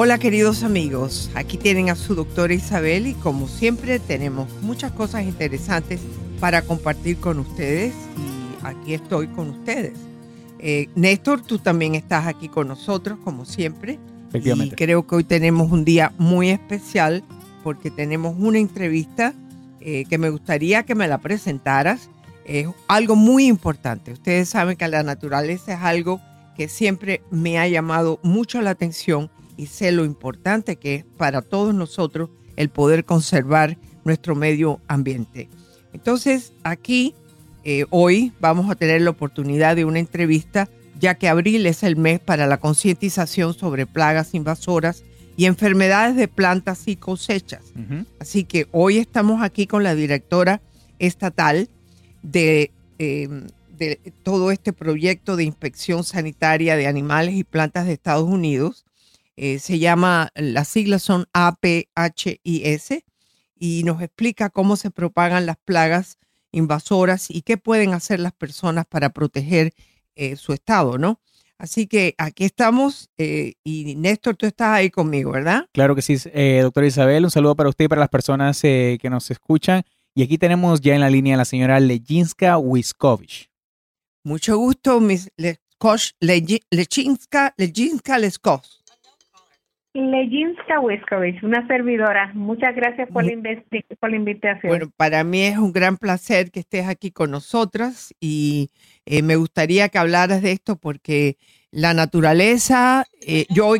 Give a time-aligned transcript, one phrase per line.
[0.00, 5.24] Hola queridos amigos, aquí tienen a su doctora Isabel y como siempre tenemos muchas cosas
[5.24, 6.00] interesantes
[6.38, 9.94] para compartir con ustedes y aquí estoy con ustedes.
[10.60, 13.98] Eh, Néstor, tú también estás aquí con nosotros como siempre.
[14.28, 14.74] Efectivamente.
[14.74, 17.24] Y creo que hoy tenemos un día muy especial
[17.64, 19.34] porque tenemos una entrevista
[19.80, 22.08] eh, que me gustaría que me la presentaras.
[22.44, 24.12] Es algo muy importante.
[24.12, 26.20] Ustedes saben que la naturaleza es algo
[26.56, 31.42] que siempre me ha llamado mucho la atención y sé lo importante que es para
[31.42, 35.50] todos nosotros el poder conservar nuestro medio ambiente.
[35.92, 37.14] Entonces, aquí
[37.64, 41.96] eh, hoy vamos a tener la oportunidad de una entrevista, ya que abril es el
[41.96, 45.02] mes para la concientización sobre plagas invasoras
[45.36, 47.72] y enfermedades de plantas y cosechas.
[48.18, 50.60] Así que hoy estamos aquí con la directora
[50.98, 51.68] estatal
[52.22, 53.28] de, eh,
[53.76, 58.84] de todo este proyecto de inspección sanitaria de animales y plantas de Estados Unidos,
[59.40, 63.04] eh, se llama, las siglas son APHIS
[63.54, 66.18] y nos explica cómo se propagan las plagas
[66.50, 69.74] invasoras y qué pueden hacer las personas para proteger
[70.16, 71.20] eh, su estado, ¿no?
[71.56, 75.66] Así que aquí estamos eh, y Néstor, tú estás ahí conmigo, ¿verdad?
[75.72, 76.16] Claro que sí,
[76.60, 79.84] doctora Isabel, un saludo para usted y para las personas que nos escuchan.
[80.16, 83.48] Y aquí tenemos ya en la línea a la señora Lejinska Wiskovich.
[84.24, 85.30] Mucho gusto, Miss
[86.70, 88.77] Lejinska, Lejinska Leskos.
[90.00, 92.32] Lejinska Wiskovich, una servidora.
[92.34, 93.32] Muchas gracias por la,
[94.00, 94.70] por la, invitación.
[94.70, 98.70] Bueno, para mí es un gran placer que estés aquí con nosotras y
[99.06, 101.36] eh, me gustaría que hablaras de esto porque
[101.70, 103.74] la naturaleza, eh, yo,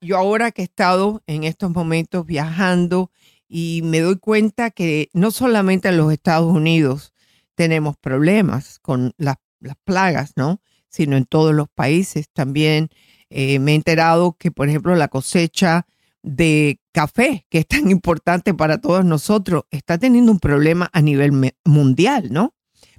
[0.00, 3.10] yo ahora que he estado en estos momentos viajando
[3.48, 7.12] y me doy cuenta que no solamente en los Estados Unidos
[7.54, 10.60] tenemos problemas con las, las plagas, ¿no?
[10.88, 12.88] Sino en todos los países también
[13.30, 15.86] eh, me he enterado que, por ejemplo, la cosecha
[16.22, 21.32] de café, que es tan importante para todos nosotros, está teniendo un problema a nivel
[21.64, 22.54] mundial, ¿no?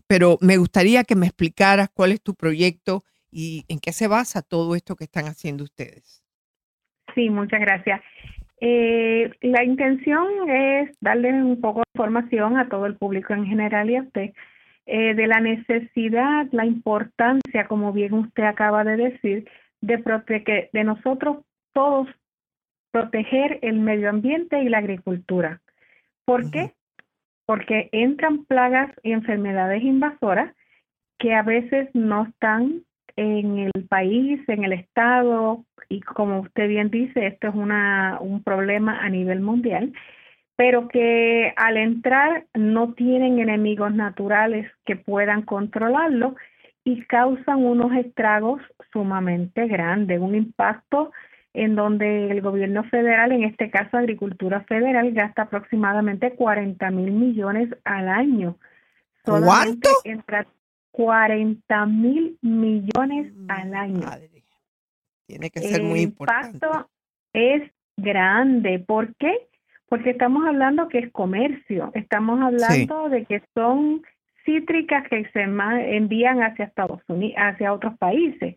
[0.07, 4.41] Pero me gustaría que me explicaras cuál es tu proyecto y en qué se basa
[4.41, 6.23] todo esto que están haciendo ustedes.
[7.13, 8.01] Sí, muchas gracias.
[8.61, 13.89] Eh, la intención es darle un poco de información a todo el público en general
[13.89, 14.33] y a usted
[14.85, 19.47] eh, de la necesidad, la importancia, como bien usted acaba de decir,
[19.81, 21.37] de, de nosotros
[21.73, 22.07] todos
[22.91, 25.61] proteger el medio ambiente y la agricultura.
[26.25, 26.73] ¿Por qué?
[27.45, 30.53] Porque entran plagas y enfermedades invasoras
[31.17, 32.83] que a veces no están
[33.15, 38.43] en el país, en el estado, y como usted bien dice, esto es una, un
[38.43, 39.91] problema a nivel mundial,
[40.55, 46.35] pero que al entrar no tienen enemigos naturales que puedan controlarlo
[46.89, 48.61] y causan unos estragos
[48.91, 51.11] sumamente grandes, un impacto
[51.53, 57.69] en donde el gobierno federal, en este caso Agricultura Federal, gasta aproximadamente 40 mil millones
[57.83, 58.57] al año.
[59.23, 59.89] ¿Cuánto?
[60.03, 60.47] Entra
[60.91, 64.09] 40 mil millones al año.
[65.27, 66.47] Tiene que ser muy importante.
[66.47, 66.89] El impacto
[67.33, 68.79] es grande.
[68.79, 69.47] ¿Por qué?
[69.89, 74.01] Porque estamos hablando que es comercio, estamos hablando de que son
[74.45, 78.55] cítricas que se envían hacia Estados Unidos, hacia otros países.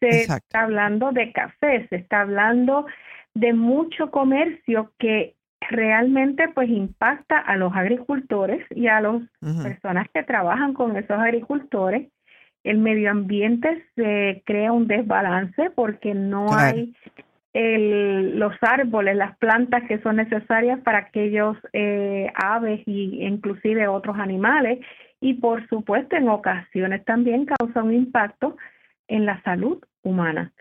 [0.00, 2.86] Se está hablando de café, se está hablando
[3.34, 9.22] de mucho comercio que realmente pues impacta a los agricultores y a las
[9.62, 12.08] personas que trabajan con esos agricultores.
[12.64, 16.94] El medio ambiente se crea un desbalance porque no hay
[17.54, 24.16] el, los árboles, las plantas que son necesarias para aquellos eh, aves y inclusive otros
[24.18, 24.78] animales
[25.20, 28.56] y por supuesto en ocasiones también causa un impacto
[29.08, 30.52] en la salud humana.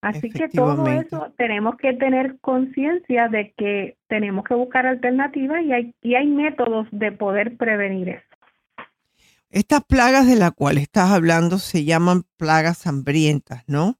[0.00, 5.72] Así que todo eso tenemos que tener conciencia de que tenemos que buscar alternativas y
[5.72, 8.26] hay, y hay métodos de poder prevenir eso.
[9.48, 13.98] Estas plagas de las cuales estás hablando se llaman plagas hambrientas, ¿no?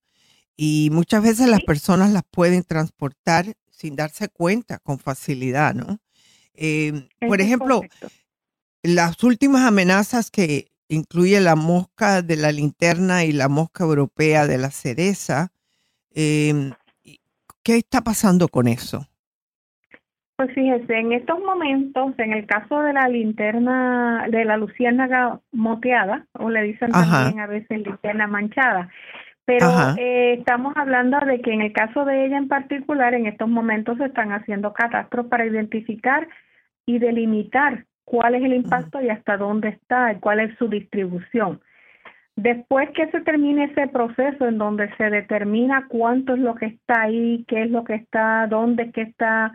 [0.57, 5.99] Y muchas veces las personas las pueden transportar sin darse cuenta con facilidad, ¿no?
[6.55, 7.83] Eh, por ejemplo,
[8.83, 14.59] las últimas amenazas que incluye la mosca de la linterna y la mosca europea de
[14.59, 15.49] la cereza,
[16.15, 16.73] eh,
[17.63, 19.07] ¿qué está pasando con eso?
[20.37, 26.27] Pues fíjese, en estos momentos, en el caso de la linterna, de la luciérnaga moteada,
[26.33, 28.89] o le dicen también a veces linterna manchada,
[29.45, 29.69] pero
[29.99, 33.99] eh, estamos hablando de que en el caso de ella en particular, en estos momentos
[33.99, 36.27] se están haciendo catastros para identificar
[36.87, 41.61] y delimitar cuál es el impacto y hasta dónde está, cuál es su distribución.
[42.37, 47.03] Después que se termine ese proceso en donde se determina cuánto es lo que está
[47.03, 49.53] ahí, qué es lo que está, dónde es que está,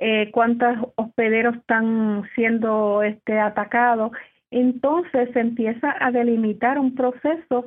[0.00, 4.12] eh, cuántos hospederos están siendo este, atacados.
[4.50, 7.66] Entonces se empieza a delimitar un proceso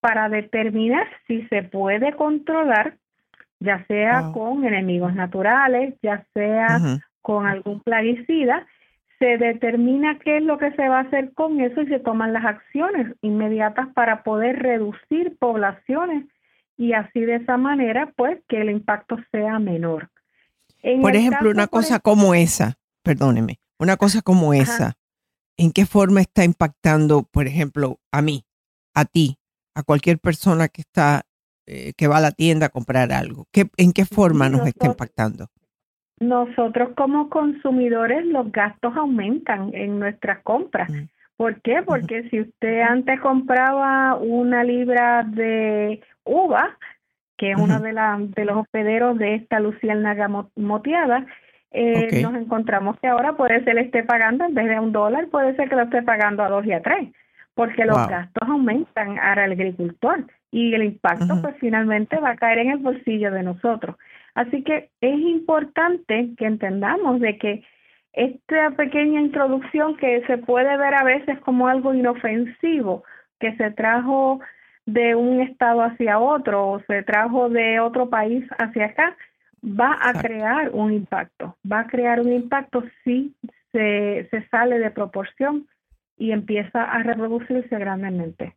[0.00, 2.94] para determinar si se puede controlar,
[3.58, 6.78] ya sea con enemigos naturales, ya sea
[7.22, 8.66] con algún plaguicida,
[9.18, 12.32] se determina qué es lo que se va a hacer con eso y se toman
[12.32, 16.26] las acciones inmediatas para poder reducir poblaciones
[16.76, 20.10] y así de esa manera pues que el impacto sea menor
[21.00, 24.94] por ejemplo, una cosa como esa, perdóneme, una cosa como esa,
[25.56, 28.46] ¿en qué forma está impactando, por ejemplo, a mí,
[28.94, 29.38] a ti,
[29.74, 31.26] a cualquier persona que está,
[31.66, 33.46] eh, que va a la tienda a comprar algo?
[33.50, 35.48] ¿Qué, ¿En qué forma nos está impactando?
[36.18, 40.90] Nosotros como consumidores los gastos aumentan en nuestras compras.
[40.90, 41.04] Mm.
[41.36, 41.82] ¿Por qué?
[41.84, 46.78] Porque si usted antes compraba una libra de uva,
[47.36, 51.26] que es uno de, la, de los hospederos de esta luciérnaga moteada,
[51.72, 55.28] eh, nos encontramos que ahora puede ser le esté pagando en vez de un dólar,
[55.28, 57.10] puede ser que lo esté pagando a dos y a tres,
[57.54, 62.70] porque los gastos aumentan el agricultor y el impacto pues finalmente va a caer en
[62.70, 63.96] el bolsillo de nosotros.
[64.36, 67.64] Así que es importante que entendamos de que
[68.12, 73.02] esta pequeña introducción que se puede ver a veces como algo inofensivo,
[73.40, 74.40] que se trajo
[74.84, 79.16] de un estado hacia otro o se trajo de otro país hacia acá,
[79.64, 81.56] va a crear un impacto.
[81.70, 83.34] Va a crear un impacto si
[83.72, 85.66] se, se sale de proporción
[86.18, 88.54] y empieza a reproducirse grandemente.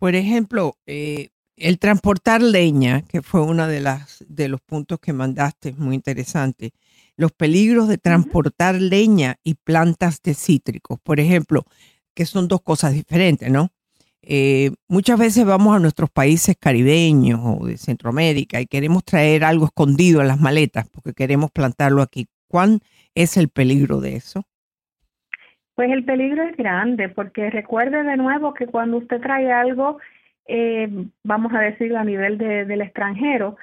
[0.00, 5.12] Por ejemplo, eh, el transportar leña, que fue uno de, las, de los puntos que
[5.12, 6.72] mandaste, muy interesante.
[7.16, 11.64] Los peligros de transportar leña y plantas de cítricos, por ejemplo,
[12.14, 13.70] que son dos cosas diferentes, ¿no?
[14.24, 19.64] Eh, muchas veces vamos a nuestros países caribeños o de Centroamérica y queremos traer algo
[19.66, 22.28] escondido en las maletas porque queremos plantarlo aquí.
[22.46, 22.80] ¿Cuál
[23.14, 24.44] es el peligro de eso?
[25.74, 29.98] Pues el peligro es grande porque recuerde de nuevo que cuando usted trae algo,
[30.46, 30.88] eh,
[31.22, 33.56] vamos a decirlo a nivel del extranjero,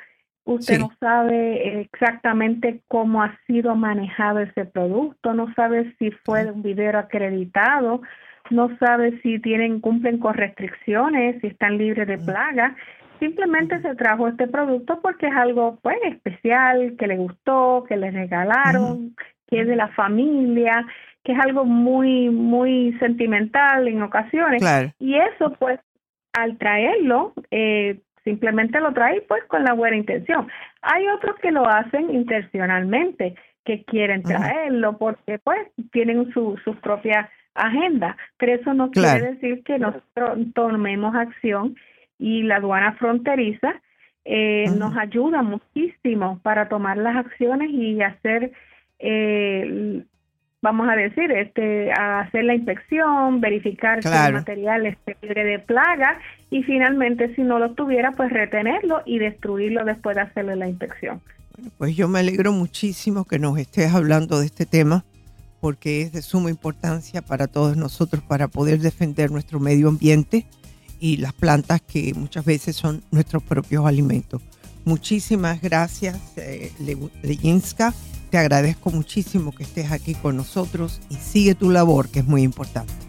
[0.45, 6.51] usted no sabe exactamente cómo ha sido manejado ese producto, no sabe si fue de
[6.51, 8.01] un video acreditado,
[8.49, 12.73] no sabe si tienen cumplen con restricciones, si están libres de plagas.
[13.19, 18.11] Simplemente se trajo este producto porque es algo pues especial, que le gustó, que le
[18.11, 19.15] regalaron,
[19.47, 20.85] que es de la familia,
[21.23, 24.63] que es algo muy muy sentimental en ocasiones.
[24.99, 25.79] Y eso pues
[26.33, 30.47] al traerlo eh, simplemente lo trae pues con la buena intención.
[30.81, 35.59] Hay otros que lo hacen intencionalmente, que quieren traerlo porque pues
[35.91, 41.75] tienen su, sus propias agenda, pero eso no quiere decir que nosotros tomemos acción
[42.17, 43.81] y la aduana fronteriza
[44.25, 48.51] eh, nos ayuda muchísimo para tomar las acciones y hacer,
[48.99, 50.03] eh,
[50.61, 56.19] vamos a decir, este, hacer la inspección, verificar si el material esté libre de plaga
[56.49, 61.21] y finalmente si no lo tuviera, pues retenerlo y destruirlo después de hacerle la inspección.
[61.77, 65.03] pues yo me alegro muchísimo que nos estés hablando de este tema
[65.59, 70.45] porque es de suma importancia para todos nosotros para poder defender nuestro medio ambiente
[70.99, 74.41] y las plantas que muchas veces son nuestros propios alimentos.
[74.89, 76.71] Muchísimas gracias, eh,
[78.31, 82.41] Te agradezco muchísimo que estés aquí con nosotros y sigue tu labor, que es muy
[82.41, 83.08] importante.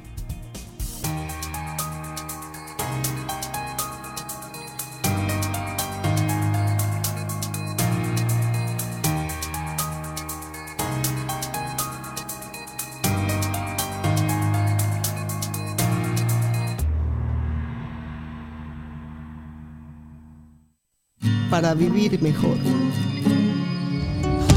[21.61, 22.57] Vivir mejor.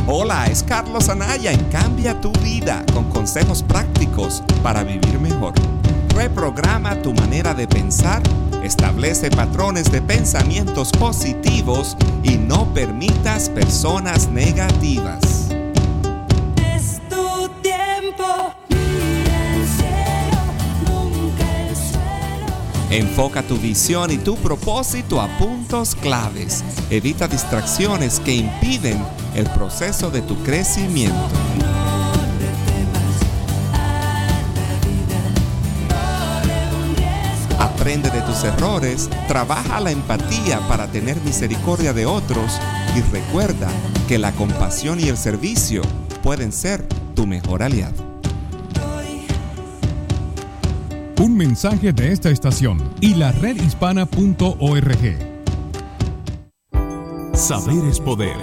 [0.07, 5.53] Hola, es Carlos Anaya en Cambia tu vida con consejos prácticos para vivir mejor.
[6.15, 8.21] Reprograma tu manera de pensar,
[8.63, 15.53] establece patrones de pensamientos positivos y no permitas personas negativas.
[22.93, 26.63] Enfoca tu visión y tu propósito a puntos claves.
[26.91, 31.17] Evita distracciones que impiden el proceso de tu crecimiento.
[37.57, 42.59] Aprende de tus errores, trabaja la empatía para tener misericordia de otros
[42.95, 43.69] y recuerda
[44.07, 45.81] que la compasión y el servicio
[46.21, 48.12] pueden ser tu mejor aliado.
[51.23, 55.17] Un mensaje de esta estación y la redhispana.org.
[57.33, 58.35] Saber es poder.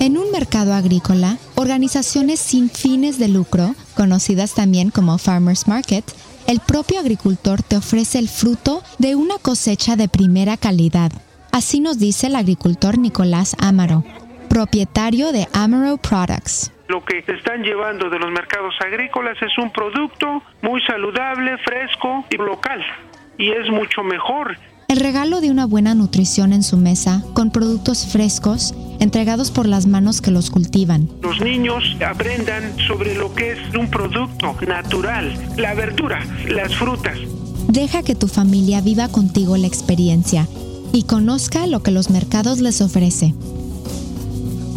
[0.00, 6.04] En un mercado agrícola, organizaciones sin fines de lucro, conocidas también como Farmers Market,
[6.48, 11.12] el propio agricultor te ofrece el fruto de una cosecha de primera calidad.
[11.52, 14.02] Así nos dice el agricultor Nicolás Amaro,
[14.48, 16.72] propietario de Amaro Products.
[16.88, 22.36] Lo que están llevando de los mercados agrícolas es un producto muy saludable, fresco y
[22.38, 22.82] local.
[23.36, 24.56] Y es mucho mejor.
[24.88, 29.86] El regalo de una buena nutrición en su mesa, con productos frescos, entregados por las
[29.86, 31.10] manos que los cultivan.
[31.20, 37.18] Los niños aprendan sobre lo que es un producto natural, la verdura, las frutas.
[37.68, 40.48] Deja que tu familia viva contigo la experiencia
[40.94, 43.34] y conozca lo que los mercados les ofrece.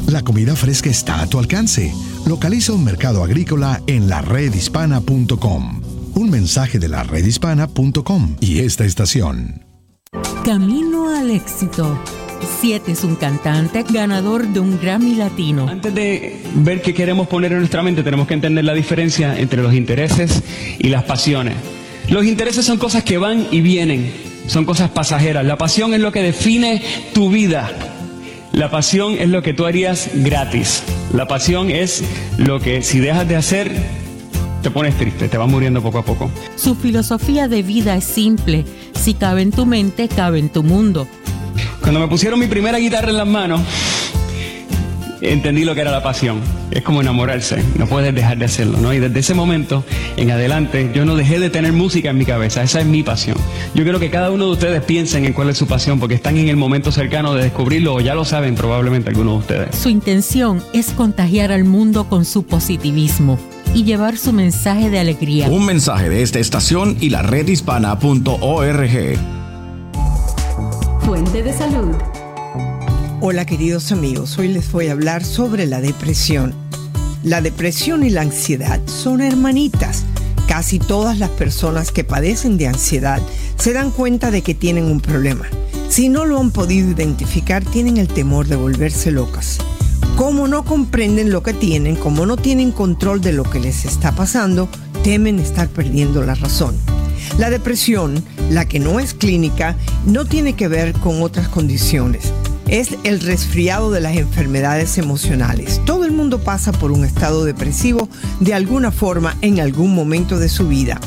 [0.08, 1.94] La comida fresca está a tu alcance.
[2.26, 5.82] Localiza un mercado agrícola en laredhispana.com.
[6.16, 9.66] Un mensaje de la redhispana.com y esta estación.
[10.44, 11.98] Camino al éxito.
[12.60, 15.68] Siete es un cantante ganador de un Grammy Latino.
[15.70, 19.62] Antes de ver qué queremos poner en nuestra mente, tenemos que entender la diferencia entre
[19.62, 20.42] los intereses
[20.80, 21.56] y las pasiones.
[22.10, 24.12] Los intereses son cosas que van y vienen,
[24.48, 25.46] son cosas pasajeras.
[25.46, 26.82] La pasión es lo que define
[27.14, 27.72] tu vida.
[28.54, 30.84] La pasión es lo que tú harías gratis.
[31.14, 32.04] La pasión es
[32.38, 33.72] lo que si dejas de hacer,
[34.62, 36.30] te pones triste, te vas muriendo poco a poco.
[36.58, 38.66] Su filosofía de vida es simple.
[38.94, 41.08] Si cabe en tu mente, cabe en tu mundo.
[41.82, 43.62] Cuando me pusieron mi primera guitarra en las manos,
[45.22, 46.40] entendí lo que era la pasión.
[46.72, 48.94] Es como enamorarse, no puedes dejar de hacerlo, ¿no?
[48.94, 49.84] Y desde ese momento
[50.18, 53.38] en adelante, yo no dejé de tener música en mi cabeza, esa es mi pasión.
[53.74, 56.38] Yo quiero que cada uno de ustedes piensen en cuál es su pasión, porque están
[56.38, 59.76] en el momento cercano de descubrirlo, o ya lo saben probablemente algunos de ustedes.
[59.76, 63.40] Su intención es contagiar al mundo con su positivismo
[63.74, 65.48] y llevar su mensaje de alegría.
[65.48, 68.90] Un mensaje de esta estación y la redhispana.org.
[71.06, 71.96] Fuente de salud.
[73.24, 76.56] Hola queridos amigos, hoy les voy a hablar sobre la depresión.
[77.24, 80.06] La depresión y la ansiedad son hermanitas.
[80.48, 83.22] Casi todas las personas que padecen de ansiedad
[83.58, 85.46] se dan cuenta de que tienen un problema.
[85.88, 89.60] Si no lo han podido identificar, tienen el temor de volverse locas.
[90.16, 94.16] Como no comprenden lo que tienen, como no tienen control de lo que les está
[94.16, 94.68] pasando,
[95.04, 96.76] temen estar perdiendo la razón.
[97.38, 99.76] La depresión, la que no es clínica,
[100.08, 102.34] no tiene que ver con otras condiciones.
[102.72, 105.82] Es el resfriado de las enfermedades emocionales.
[105.86, 108.08] Todo el mundo pasa por un estado depresivo
[108.40, 110.98] de alguna forma en algún momento de su vida.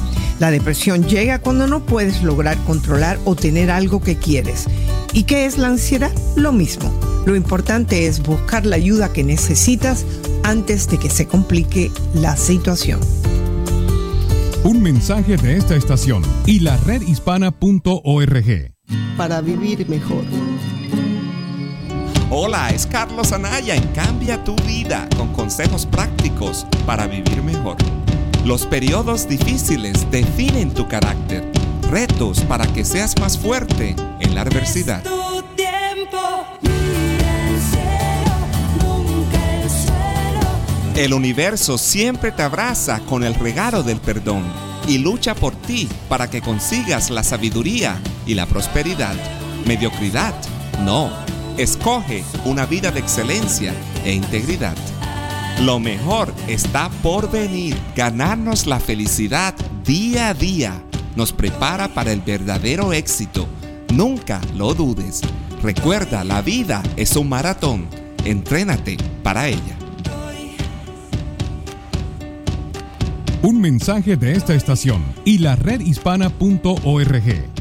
[0.40, 4.66] La depresión llega cuando no puedes lograr controlar o tener algo que quieres.
[5.14, 6.12] ¿Y qué es la ansiedad?
[6.36, 6.92] Lo mismo.
[7.24, 10.04] Lo importante es buscar la ayuda que necesitas
[10.42, 13.00] antes de que se complique la situación.
[14.64, 18.74] Un mensaje de esta estación y la redhispana.org.
[19.16, 20.24] Para vivir mejor.
[22.30, 27.76] Hola, es Carlos Anaya en Cambia tu vida con consejos prácticos para vivir mejor.
[28.44, 31.50] Los periodos difíciles definen tu carácter.
[31.90, 35.02] Retos para que seas más fuerte en la adversidad.
[40.96, 44.44] El universo siempre te abraza con el regalo del perdón
[44.88, 49.14] y lucha por ti para que consigas la sabiduría y la prosperidad.
[49.66, 50.34] Mediocridad,
[50.84, 51.23] no.
[51.56, 53.72] Escoge una vida de excelencia
[54.04, 54.74] e integridad.
[55.60, 57.76] Lo mejor está por venir.
[57.94, 60.82] Ganarnos la felicidad día a día
[61.14, 63.46] nos prepara para el verdadero éxito.
[63.92, 65.20] Nunca lo dudes.
[65.62, 67.86] Recuerda, la vida es un maratón.
[68.24, 69.78] Entrénate para ella.
[73.42, 77.53] Un mensaje de esta estación y la redhispana.org.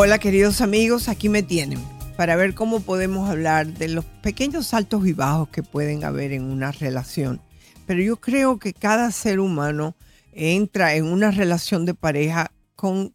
[0.00, 1.80] Hola queridos amigos, aquí me tienen
[2.16, 6.44] para ver cómo podemos hablar de los pequeños altos y bajos que pueden haber en
[6.44, 7.40] una relación.
[7.84, 9.96] Pero yo creo que cada ser humano
[10.30, 13.12] entra en una relación de pareja con,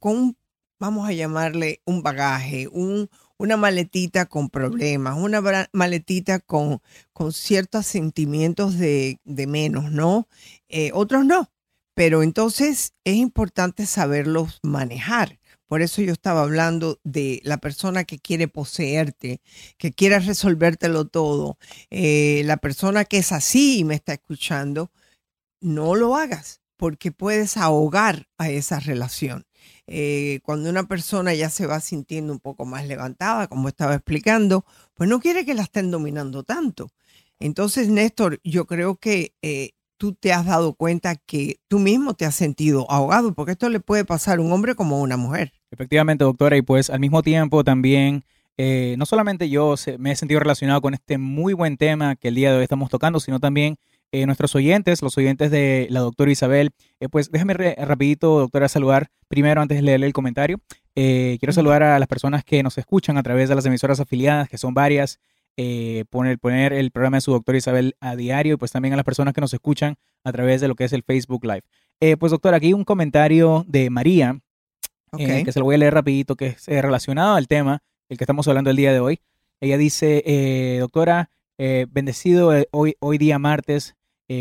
[0.77, 6.81] vamos a llamarle un bagaje, un, una maletita con problemas, una maletita con,
[7.31, 10.27] ciertos sentimientos de, de menos, ¿no?
[10.67, 11.49] Eh, otros no.
[11.93, 15.39] Pero entonces es importante saberlos manejar.
[15.73, 19.41] Por eso yo estaba hablando de la persona que quiere poseerte,
[19.79, 21.57] que quiere resolvértelo todo.
[21.89, 24.91] Eh, la persona que es así y me está escuchando,
[25.61, 29.47] no lo hagas porque puedes ahogar a esa relación.
[29.87, 34.67] Eh, cuando una persona ya se va sintiendo un poco más levantada, como estaba explicando,
[34.93, 36.91] pues no quiere que la estén dominando tanto.
[37.39, 42.25] Entonces, Néstor, yo creo que eh, tú te has dado cuenta que tú mismo te
[42.25, 45.53] has sentido ahogado, porque esto le puede pasar a un hombre como a una mujer.
[45.73, 48.23] Efectivamente, doctora, y pues al mismo tiempo también,
[48.57, 52.27] eh, no solamente yo se- me he sentido relacionado con este muy buen tema que
[52.27, 53.77] el día de hoy estamos tocando, sino también
[54.11, 56.69] eh, nuestros oyentes, los oyentes de la doctora Isabel.
[56.99, 60.59] Eh, pues déjame re- rapidito, doctora, saludar primero antes de leerle el comentario.
[60.95, 64.47] Eh, quiero saludar a las personas que nos escuchan a través de las emisoras afiliadas,
[64.49, 65.19] que son varias.
[65.57, 68.97] eh, poner, poner el programa de su doctora Isabel a diario y pues también a
[68.97, 71.61] las personas que nos escuchan a través de lo que es el Facebook Live.
[71.99, 74.39] Eh, pues doctora, aquí un comentario de María,
[75.17, 78.17] eh, que se lo voy a leer rapidito, que es eh, relacionado al tema, el
[78.17, 79.21] que estamos hablando el día de hoy.
[79.61, 83.95] Ella dice, eh, doctora, eh, bendecido hoy, hoy día martes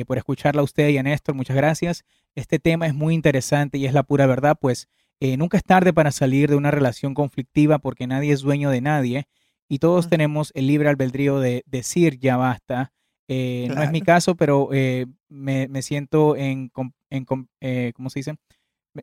[0.06, 2.02] por escucharla a usted y a Néstor, muchas gracias.
[2.34, 4.88] Este tema es muy interesante y es la pura verdad, pues
[5.20, 9.26] nunca es tarde para salir de una relación conflictiva porque nadie es dueño de nadie
[9.68, 12.90] y todos tenemos el libre albedrío de decir ya basta.
[13.28, 14.16] Eh, No es mi Claro.
[14.16, 16.70] caso, pero eh, me, me siento en,
[17.10, 17.26] en
[17.60, 18.34] eh, ¿cómo se dice?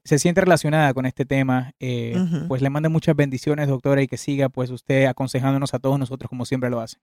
[0.04, 1.74] Se siente relacionada con este tema.
[1.80, 2.16] eh.
[2.48, 6.30] Pues le mando muchas bendiciones, doctora, y que siga pues usted aconsejándonos a todos nosotros
[6.30, 6.98] como siempre lo hace.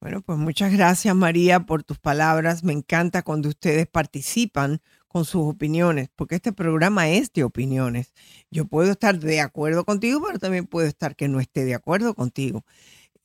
[0.00, 2.64] Bueno, pues muchas gracias María por tus palabras.
[2.64, 8.14] Me encanta cuando ustedes participan con sus opiniones, porque este programa es de opiniones.
[8.50, 12.14] Yo puedo estar de acuerdo contigo, pero también puedo estar que no esté de acuerdo
[12.14, 12.64] contigo.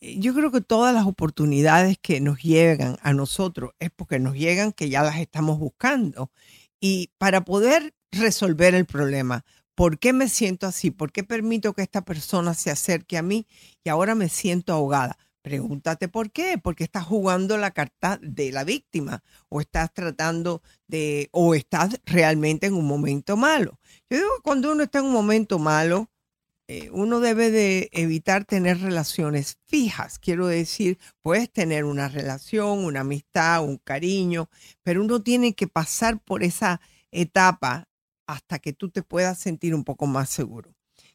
[0.01, 4.35] Eh, Yo creo que todas las oportunidades que nos llegan a nosotros es porque nos
[4.35, 6.31] llegan que ya las estamos buscando.
[6.81, 10.91] Y para poder resolver el problema, ¿por qué me siento así?
[10.91, 13.47] ¿Por qué permito que esta persona se acerque a mí
[13.83, 15.17] y ahora me siento ahogada?
[15.41, 21.29] Pregúntate por qué, porque estás jugando la carta de la víctima o estás tratando de,
[21.31, 23.79] o estás realmente en un momento malo.
[24.09, 26.09] Yo digo que cuando uno está en un momento malo,
[26.67, 30.17] eh, uno debe de evitar tener relaciones fijas.
[30.17, 34.49] Quiero decir, puedes tener una relación, una amistad, un cariño,
[34.81, 37.87] pero uno tiene que pasar por esa etapa
[38.27, 40.73] hasta que tú te puedas sentir un poco más seguro.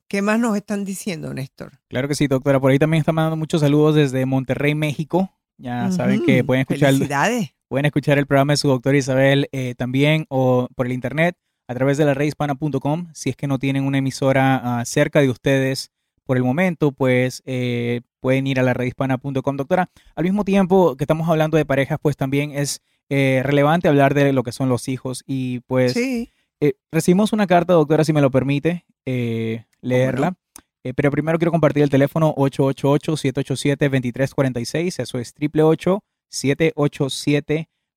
[0.08, 1.78] ¿Qué más nos están diciendo, Néstor?
[1.88, 2.58] Claro que sí, doctora.
[2.58, 5.30] Por ahí también están mandando muchos saludos desde Monterrey, México.
[5.56, 7.50] Ya saben que pueden escuchar, Felicidades.
[7.68, 11.36] pueden escuchar el programa de su doctora Isabel eh, también o por el internet
[11.68, 13.08] a través de la redhispana.com.
[13.14, 15.90] Si es que no tienen una emisora ah, cerca de ustedes
[16.24, 19.56] por el momento, pues eh, pueden ir a la redhispana.com.
[19.56, 24.14] Doctora, al mismo tiempo que estamos hablando de parejas, pues también es eh, relevante hablar
[24.14, 26.32] de lo que son los hijos y pues Sí.
[26.60, 30.34] Eh, recibimos una carta, doctora, si me lo permite eh, leerla.
[30.82, 35.02] Eh, pero primero quiero compartir el teléfono 888-787-2346.
[35.02, 35.34] Eso es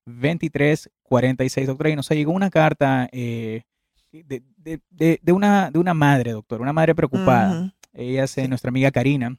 [0.08, 1.90] 888-787-2346, doctora.
[1.90, 3.64] Y nos llegó una carta eh,
[4.12, 7.74] de, de- de- de una, de una madre, doctor, una madre preocupada.
[7.94, 9.38] Ella es nuestra amiga Karina.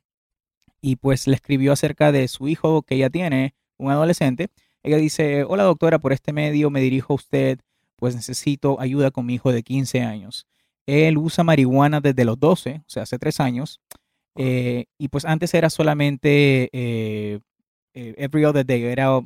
[0.81, 4.49] Y pues le escribió acerca de su hijo que ella tiene, un adolescente.
[4.83, 7.61] Ella dice, hola doctora, por este medio me dirijo a usted,
[7.97, 10.47] pues necesito ayuda con mi hijo de 15 años.
[10.87, 13.81] Él usa marihuana desde los 12, o sea, hace tres años.
[14.37, 17.41] eh, y pues antes era solamente eh,
[17.95, 19.21] eh, every other day, era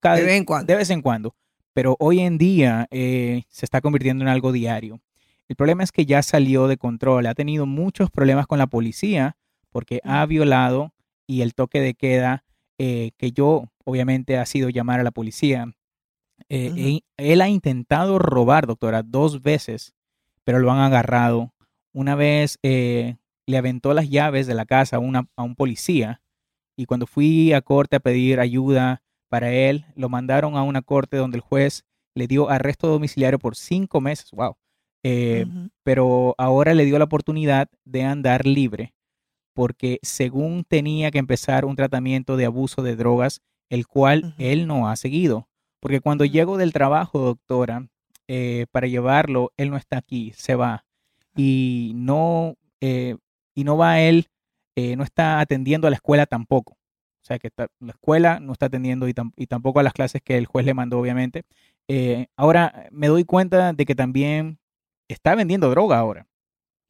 [0.00, 0.66] cada, De vez en cuando.
[0.66, 1.34] de vez en cuando.
[1.72, 5.00] Pero hoy en día se está convirtiendo en algo diario.
[5.46, 9.36] El problema es que ya salió de control, ha tenido muchos problemas con la policía
[9.70, 10.92] porque ha violado
[11.26, 12.44] y el toque de queda
[12.76, 15.72] que yo obviamente ha sido llamar a la policía.
[16.50, 19.94] Eh, él ha intentado robar, doctora, dos veces,
[20.44, 21.52] pero lo han agarrado.
[21.92, 26.20] Una vez eh, le aventó las llaves de la casa a, una- a un policía
[26.76, 31.16] y cuando fui a corte a pedir ayuda para él, lo mandaron a una corte
[31.16, 31.84] donde el juez
[32.14, 34.30] le dio arresto domiciliario por cinco meses.
[34.32, 34.56] Wow.
[35.02, 35.46] Eh.
[35.82, 38.94] Pero ahora le dio la oportunidad de andar libre
[39.54, 44.88] porque según tenía que empezar un tratamiento de abuso de drogas, el cual él no
[44.88, 45.48] ha seguido.
[45.80, 47.86] Porque cuando llego del trabajo, doctora,
[48.26, 50.84] eh, para llevarlo, él no está aquí, se va.
[51.36, 53.16] Y no, eh,
[53.54, 54.28] y no va él,
[54.76, 56.72] eh, no está atendiendo a la escuela tampoco.
[56.72, 59.92] O sea, que está- la escuela no está atendiendo y, tam- y tampoco a las
[59.92, 61.42] clases que el juez le mandó, obviamente.
[61.88, 64.58] Eh, ahora me doy cuenta de que también
[65.08, 66.26] está vendiendo droga ahora.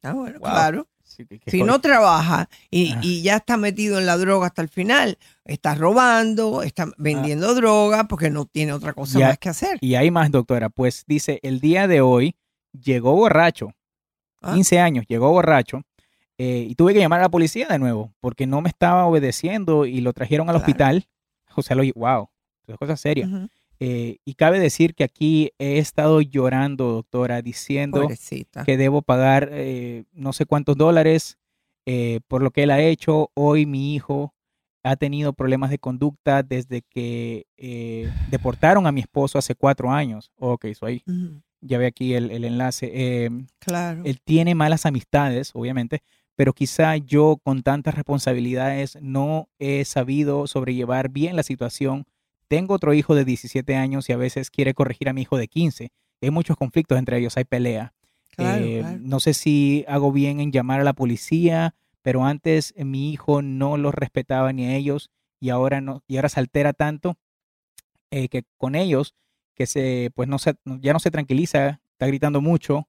[0.03, 0.49] Ah, bueno, Wow.
[0.49, 0.87] claro.
[1.09, 2.99] Sí, que- que Si no trabaja y, Ah.
[3.01, 8.07] y ya está metido en la droga hasta el final, está robando, está vendiendo droga
[8.07, 9.79] porque no tiene otra cosa más que hacer.
[9.81, 10.69] Y hay más, doctora.
[10.69, 12.35] Pues dice, el día de hoy
[12.71, 13.73] llegó borracho,
[14.41, 14.53] Ah.
[14.53, 15.81] 15 años, llegó borracho,
[16.37, 19.85] eh, y tuve que llamar a la policía de nuevo, porque no me estaba obedeciendo
[19.87, 20.59] y lo trajeron al Claro.
[20.59, 21.07] hospital.
[21.55, 22.29] O sea, lo, wow,
[22.67, 23.27] es cosa seria.
[23.79, 28.63] Eh, y cabe decir que aquí he estado llorando, doctora, diciendo Pobrecita.
[28.65, 31.37] que debo pagar eh, no sé cuántos dólares
[31.85, 33.31] eh, por lo que él ha hecho.
[33.35, 34.33] Hoy mi hijo
[34.83, 37.45] ha tenido problemas de conducta desde que
[38.29, 40.31] deportaron a mi esposo hace cuatro años.
[40.37, 41.03] Ok, so ahí
[41.61, 42.89] ya ve aquí el, el enlace.
[42.93, 44.01] Eh, Claro.
[44.05, 46.01] él tiene malas amistades, obviamente,
[46.35, 52.05] pero quizá yo con tantas responsabilidades no he sabido sobrellevar bien la situación.
[52.49, 55.47] Tengo otro hijo de 17 años y a veces quiere corregir a mi hijo de
[55.47, 55.91] 15.
[56.21, 57.93] Hay muchos conflictos entre ellos, hay pelea.
[58.35, 58.99] Claro, Eh, claro.
[59.01, 63.77] No sé si hago bien en llamar a la policía, pero antes mi hijo no
[63.77, 65.09] los respetaba ni a ellos
[65.39, 67.17] y ahora no y ahora se altera tanto
[68.11, 69.15] eh, que con ellos
[69.55, 72.87] que se pues no se ya no se tranquiliza, está gritando mucho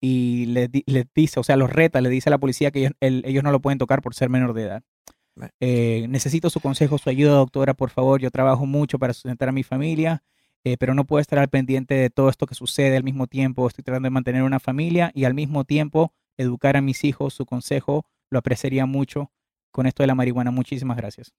[0.00, 2.80] y les, di- les dice, o sea, los reta, le dice a la policía que
[2.80, 4.82] ellos, el- ellos no lo pueden tocar por ser menor de edad.
[5.60, 8.20] Eh, necesito su consejo, su ayuda, doctora, por favor.
[8.20, 10.22] Yo trabajo mucho para sustentar a mi familia,
[10.64, 13.66] eh, pero no puedo estar al pendiente de todo esto que sucede al mismo tiempo.
[13.66, 17.34] Estoy tratando de mantener una familia y al mismo tiempo educar a mis hijos.
[17.34, 19.32] Su consejo lo apreciaría mucho
[19.70, 20.50] con esto de la marihuana.
[20.50, 21.32] Muchísimas gracias.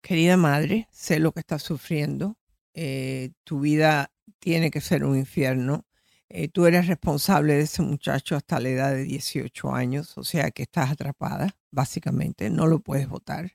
[0.00, 2.36] Querida madre, sé lo que estás sufriendo.
[2.74, 5.84] Eh, tu vida tiene que ser un infierno.
[6.28, 10.50] Eh, tú eres responsable de ese muchacho hasta la edad de 18 años, o sea
[10.50, 13.52] que estás atrapada, básicamente, no lo puedes votar,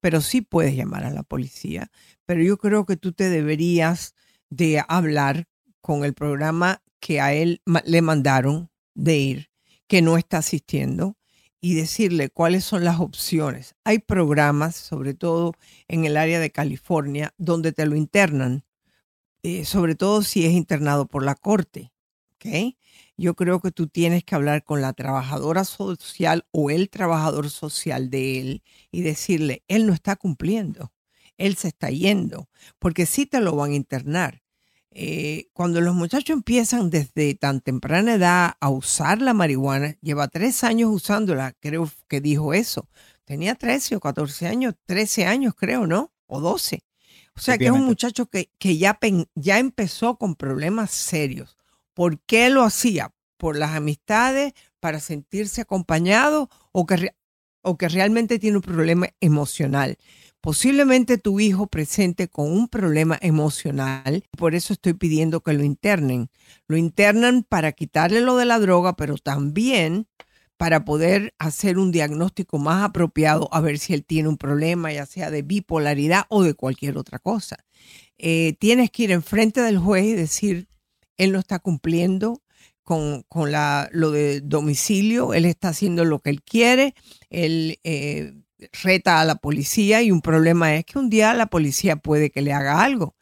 [0.00, 1.90] pero sí puedes llamar a la policía.
[2.24, 4.14] Pero yo creo que tú te deberías
[4.48, 5.48] de hablar
[5.82, 9.50] con el programa que a él le mandaron de ir,
[9.88, 11.18] que no está asistiendo,
[11.60, 13.74] y decirle cuáles son las opciones.
[13.84, 15.54] Hay programas, sobre todo
[15.88, 18.64] en el área de California, donde te lo internan,
[19.42, 21.92] eh, sobre todo si es internado por la corte.
[22.34, 22.76] ¿ok?
[23.16, 28.10] Yo creo que tú tienes que hablar con la trabajadora social o el trabajador social
[28.10, 30.92] de él y decirle, él no está cumpliendo,
[31.38, 32.48] él se está yendo,
[32.78, 34.42] porque sí te lo van a internar.
[34.96, 40.62] Eh, cuando los muchachos empiezan desde tan temprana edad a usar la marihuana, lleva tres
[40.62, 42.88] años usándola, creo que dijo eso.
[43.24, 46.12] Tenía 13 o 14 años, 13 años creo, ¿no?
[46.26, 46.84] O 12.
[47.36, 51.56] O sea que es un muchacho que, que ya, pen- ya empezó con problemas serios.
[51.94, 53.12] ¿Por qué lo hacía?
[53.36, 54.52] ¿Por las amistades?
[54.80, 56.50] ¿Para sentirse acompañado?
[56.72, 57.14] ¿O que,
[57.62, 59.96] o que realmente tiene un problema emocional?
[60.44, 66.28] Posiblemente tu hijo presente con un problema emocional, por eso estoy pidiendo que lo internen.
[66.68, 70.06] Lo internan para quitarle lo de la droga, pero también
[70.58, 75.06] para poder hacer un diagnóstico más apropiado a ver si él tiene un problema, ya
[75.06, 77.56] sea de bipolaridad o de cualquier otra cosa.
[78.18, 80.68] Eh, tienes que ir enfrente del juez y decir,
[81.16, 82.42] él no está cumpliendo
[82.82, 86.94] con, con la, lo de domicilio, él está haciendo lo que él quiere,
[87.30, 88.34] él eh,
[88.82, 92.42] reta a la policía y un problema es que un día la policía puede que
[92.42, 93.16] le haga algo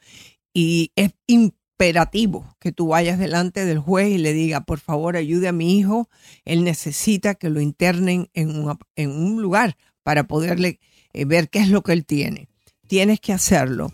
[0.52, 5.48] y es imperativo que tú vayas delante del juez y le diga, por favor, ayude
[5.48, 6.08] a mi hijo,
[6.44, 10.80] él necesita que lo internen en, en un lugar para poderle
[11.12, 12.48] eh, ver qué es lo que él tiene.
[12.86, 13.92] Tienes que hacerlo.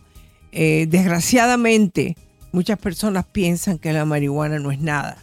[0.53, 2.17] Eh, desgraciadamente,
[2.53, 5.19] muchas personas piensan que la marihuana no es nada.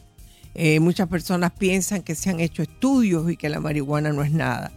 [0.53, 4.31] Eh, muchas personas piensan que se han hecho estudios y que la marihuana no es
[4.31, 4.71] nada.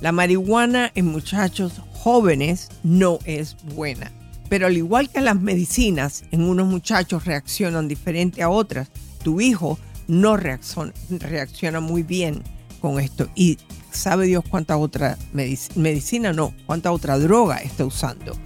[0.00, 4.12] La marihuana en muchachos jóvenes no es buena.
[4.48, 8.88] Pero al igual que las medicinas, en unos muchachos reaccionan diferente a otras.
[9.22, 12.42] Tu hijo no reacciona, muy bien
[12.80, 13.28] con esto.
[13.34, 13.56] Y
[13.90, 18.36] sabe Dios cuánta otra medic- medicina, no, cuánta otra droga está usando.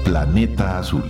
[0.04, 1.10] Planeta Azul.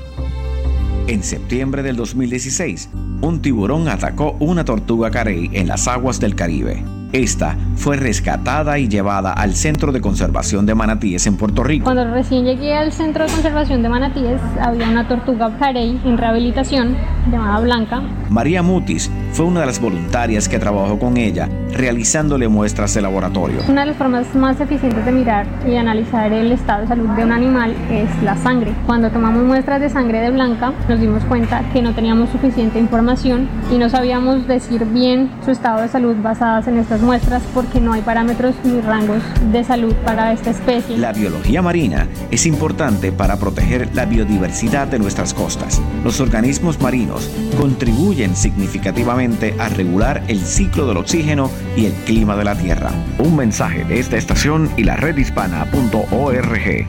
[1.12, 2.88] En septiembre del 2016,
[3.21, 7.00] un tiburón atacó una tortuga carey en las aguas del Caribe.
[7.13, 11.84] Esta fue rescatada y llevada al Centro de Conservación de Manatíes en Puerto Rico.
[11.84, 16.95] Cuando recién llegué al Centro de Conservación de Manatíes, había una tortuga carey en rehabilitación
[17.30, 18.02] llamada Blanca.
[18.30, 23.60] María Mutis fue una de las voluntarias que trabajó con ella, realizándole muestras de laboratorio.
[23.67, 27.26] Una de las formas más eficientes de mirar y analizar el estado de salud de
[27.26, 28.74] un animal es la sangre.
[28.86, 33.50] Cuando tomamos muestras de sangre de Blanca, nos dimos cuenta que no teníamos suficiente información
[33.69, 37.93] y no sabíamos decir bien su estado de salud basadas en estas muestras porque no
[37.93, 40.97] hay parámetros ni rangos de salud para esta especie.
[40.97, 45.81] La biología marina es importante para proteger la biodiversidad de nuestras costas.
[46.03, 52.43] Los organismos marinos contribuyen significativamente a regular el ciclo del oxígeno y el clima de
[52.43, 52.91] la Tierra.
[53.19, 56.87] Un mensaje de esta estación y la redhispana.org.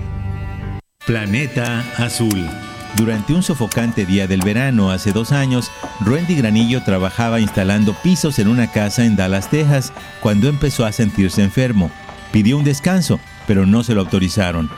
[1.06, 2.48] Planeta Azul.
[2.96, 8.48] Durante un sofocante día del verano hace dos años, Randy Granillo trabajaba instalando pisos en
[8.48, 11.90] una casa en Dallas, Texas, cuando empezó a sentirse enfermo.
[12.32, 14.70] Pidió un descanso, pero no se lo autorizaron.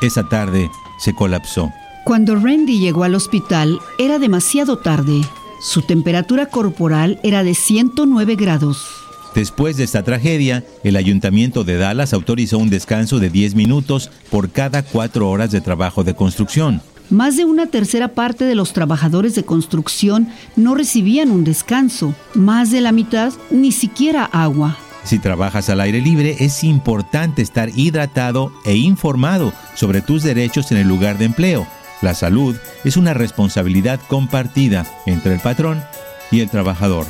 [0.00, 1.72] Esa tarde se colapsó.
[2.04, 5.20] Cuando Randy llegó al hospital, era demasiado tarde.
[5.60, 8.86] Su temperatura corporal era de 109 grados.
[9.34, 14.50] Después de esta tragedia, el ayuntamiento de Dallas autorizó un descanso de 10 minutos por
[14.50, 16.82] cada cuatro horas de trabajo de construcción.
[17.10, 22.14] Más de una tercera parte de los trabajadores de construcción no recibían un descanso.
[22.34, 24.76] Más de la mitad ni siquiera agua.
[25.02, 30.78] Si trabajas al aire libre, es importante estar hidratado e informado sobre tus derechos en
[30.78, 31.66] el lugar de empleo.
[32.00, 35.82] La salud es una responsabilidad compartida entre el patrón
[36.30, 37.06] y el trabajador.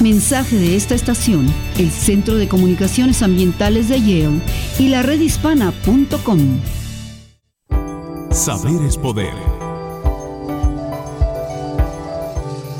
[0.00, 4.40] Mensaje de esta estación, el Centro de Comunicaciones Ambientales de Yale
[4.78, 6.60] y la redhispana.com.
[8.30, 9.34] Saber es poder.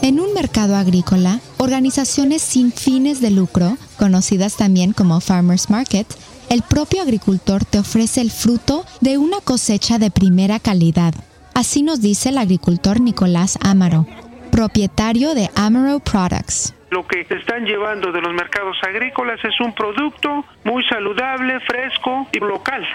[0.00, 6.06] En un mercado agrícola, organizaciones sin fines de lucro, conocidas también como Farmers Market,
[6.50, 11.14] el propio agricultor te ofrece el fruto de una cosecha de primera calidad.
[11.52, 14.06] Así nos dice el agricultor Nicolás Amaro,
[14.52, 16.74] propietario de Amaro Products.
[16.90, 22.38] Lo que están llevando de los mercados agrícolas es un producto muy saludable, fresco y
[22.38, 22.86] local.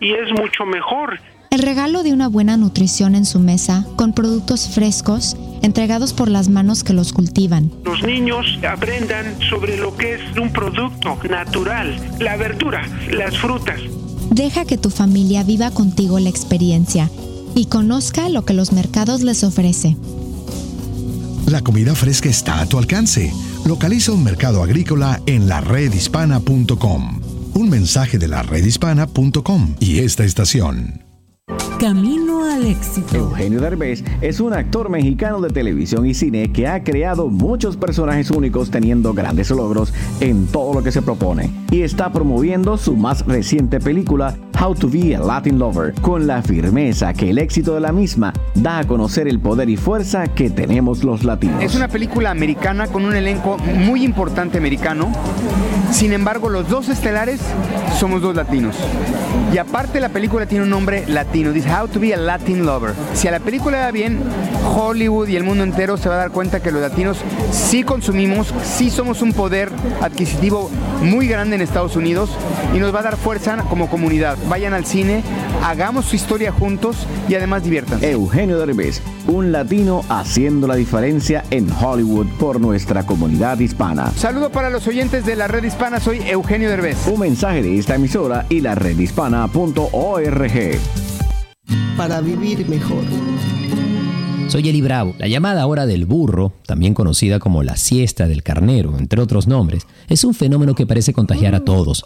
[0.00, 4.68] Y es mucho mejor El regalo de una buena nutrición en su mesa, con productos
[4.68, 7.72] frescos, entregados por las manos que los cultivan.
[7.84, 13.80] los niños aprendan sobre lo que es un producto natural, la verdura, las frutas.
[14.30, 17.10] Deja que tu familia viva contigo la experiencia
[17.56, 19.96] y conozca lo que los mercados les ofrece.
[21.46, 23.32] La comida fresca está a tu alcance.
[23.66, 27.20] Localiza un mercado agrícola en la redhispana.com.
[27.54, 31.09] Un mensaje de la redhispana.com y esta estación.
[31.80, 33.16] Camino al éxito.
[33.16, 38.30] Eugenio Derbez es un actor mexicano de televisión y cine que ha creado muchos personajes
[38.30, 41.50] únicos teniendo grandes logros en todo lo que se propone.
[41.70, 46.42] Y está promoviendo su más reciente película, How to Be a Latin Lover, con la
[46.42, 50.50] firmeza que el éxito de la misma da a conocer el poder y fuerza que
[50.50, 51.62] tenemos los latinos.
[51.62, 55.10] Es una película americana con un elenco muy importante americano.
[55.90, 57.40] Sin embargo, los dos estelares
[57.98, 58.76] somos dos latinos.
[59.52, 62.92] Y aparte la película tiene un nombre latino, dice How to be a Latin Lover.
[63.14, 64.20] Si a la película va bien,
[64.76, 67.18] Hollywood y el mundo entero se va a dar cuenta que los latinos
[67.50, 69.70] sí consumimos, sí somos un poder
[70.00, 70.70] adquisitivo
[71.02, 72.30] muy grande en Estados Unidos
[72.74, 74.36] y nos va a dar fuerza como comunidad.
[74.50, 75.22] Vayan al cine,
[75.62, 78.10] hagamos su historia juntos y además diviértanse.
[78.10, 84.10] Eugenio Derbez, un latino haciendo la diferencia en Hollywood por nuestra comunidad hispana.
[84.10, 87.06] Saludo para los oyentes de la red hispana, soy Eugenio Derbez.
[87.06, 90.52] Un mensaje de esta emisora y la redhispana.org.
[91.96, 93.04] Para vivir mejor.
[94.50, 95.14] Soy Eli Bravo.
[95.16, 99.86] La llamada hora del burro, también conocida como la siesta del carnero, entre otros nombres,
[100.08, 102.04] es un fenómeno que parece contagiar a todos.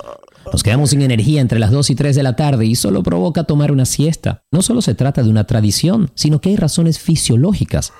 [0.52, 3.44] Nos quedamos sin energía entre las 2 y 3 de la tarde y solo provoca
[3.44, 4.42] tomar una siesta.
[4.52, 7.94] No solo se trata de una tradición, sino que hay razones fisiológicas.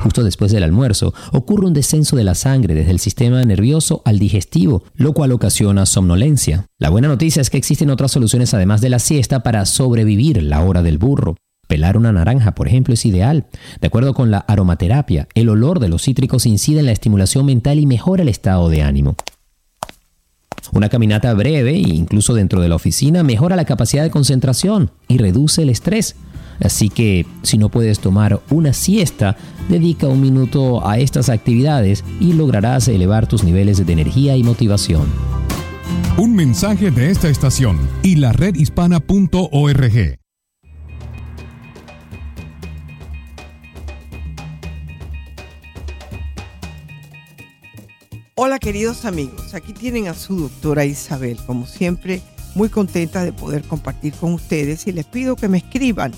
[0.00, 4.18] Justo después del almuerzo ocurre un descenso de la sangre desde el sistema nervioso al
[4.18, 6.66] digestivo, lo cual ocasiona somnolencia.
[6.80, 10.64] La buena noticia es que existen otras soluciones además de la siesta para sobrevivir la
[10.64, 11.36] hora del burro.
[11.66, 13.46] Pelar una naranja, por ejemplo, es ideal.
[13.80, 17.78] De acuerdo con la aromaterapia, el olor de los cítricos incide en la estimulación mental
[17.78, 19.16] y mejora el estado de ánimo.
[20.72, 25.62] Una caminata breve, incluso dentro de la oficina, mejora la capacidad de concentración y reduce
[25.62, 26.16] el estrés.
[26.60, 29.36] Así que si no puedes tomar una siesta,
[29.68, 35.06] dedica un minuto a estas actividades y lograrás elevar tus niveles de energía y motivación.
[36.16, 40.25] Un mensaje de esta estación y la redhispana.org.
[48.38, 52.20] Hola queridos amigos, aquí tienen a su doctora Isabel, como siempre
[52.54, 56.12] muy contenta de poder compartir con ustedes y les pido que me escriban,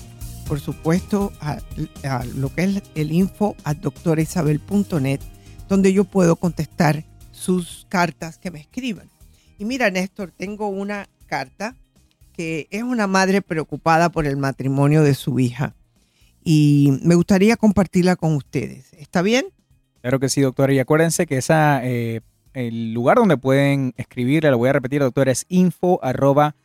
[0.45, 1.59] por supuesto, a,
[2.35, 5.21] lo que es el info a doctoraisabel.net,
[5.69, 9.09] donde yo puedo contestar sus cartas que me escriban.
[9.57, 11.77] Y mira Néstor, tengo una carta
[12.33, 15.73] que es una madre preocupada por el matrimonio de su hija
[16.43, 18.91] y me gustaría compartirla con ustedes.
[18.91, 19.45] ¿Está bien?
[20.01, 20.73] Claro que sí, doctora.
[20.73, 22.21] Y acuérdense que esa, eh,
[22.53, 26.55] el lugar donde pueden escribirle, lo voy a repetir, doctora, es info arroba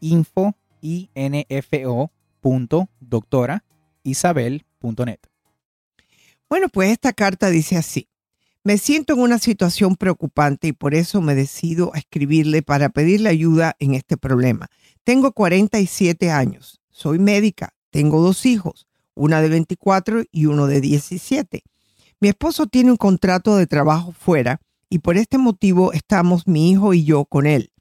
[0.00, 2.88] info, i n f o punto.
[6.48, 8.08] Bueno, pues esta carta dice así.
[8.62, 13.28] Me siento en una situación preocupante y por eso me decido a escribirle para pedirle
[13.28, 14.68] ayuda en este problema.
[15.04, 21.62] Tengo 47 años, soy médica, tengo dos hijos, una de 24 y uno de 17.
[22.20, 26.94] Mi esposo tiene un contrato de trabajo fuera y por este motivo estamos mi hijo
[26.94, 27.72] y yo con él.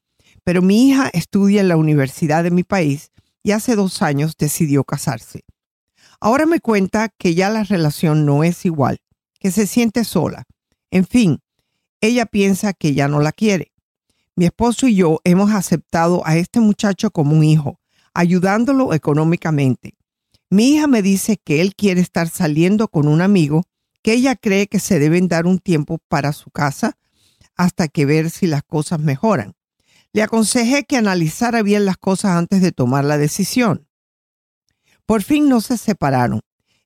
[0.43, 3.11] Pero mi hija estudia en la universidad de mi país
[3.43, 5.45] y hace dos años decidió casarse.
[6.19, 8.99] Ahora me cuenta que ya la relación no es igual,
[9.39, 10.43] que se siente sola.
[10.91, 11.39] En fin,
[12.01, 13.71] ella piensa que ya no la quiere.
[14.35, 17.79] Mi esposo y yo hemos aceptado a este muchacho como un hijo,
[18.13, 19.95] ayudándolo económicamente.
[20.53, 23.63] Mi hija me dice que él quiere estar saliendo con un amigo,
[24.03, 26.95] que ella cree que se deben dar un tiempo para su casa
[27.55, 29.55] hasta que ver si las cosas mejoran.
[30.11, 33.87] Le aconsejé que analizara bien las cosas antes de tomar la decisión.
[35.07, 36.41] Por fin no se separaron.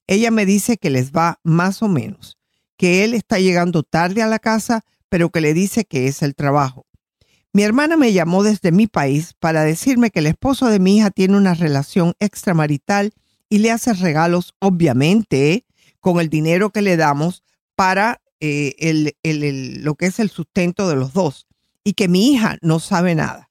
[0.07, 2.37] Ella me dice que les va más o menos,
[2.77, 6.35] que él está llegando tarde a la casa, pero que le dice que es el
[6.35, 6.85] trabajo.
[7.51, 11.11] Mi hermana me llamó desde mi país para decirme que el esposo de mi hija
[11.11, 13.11] tiene una relación extramarital
[13.49, 15.65] y le hace regalos, obviamente,
[15.99, 17.43] con el dinero que le damos
[17.75, 21.47] para eh, el- el- el- lo que es el sustento de los dos
[21.83, 23.49] y que mi hija no sabe nada.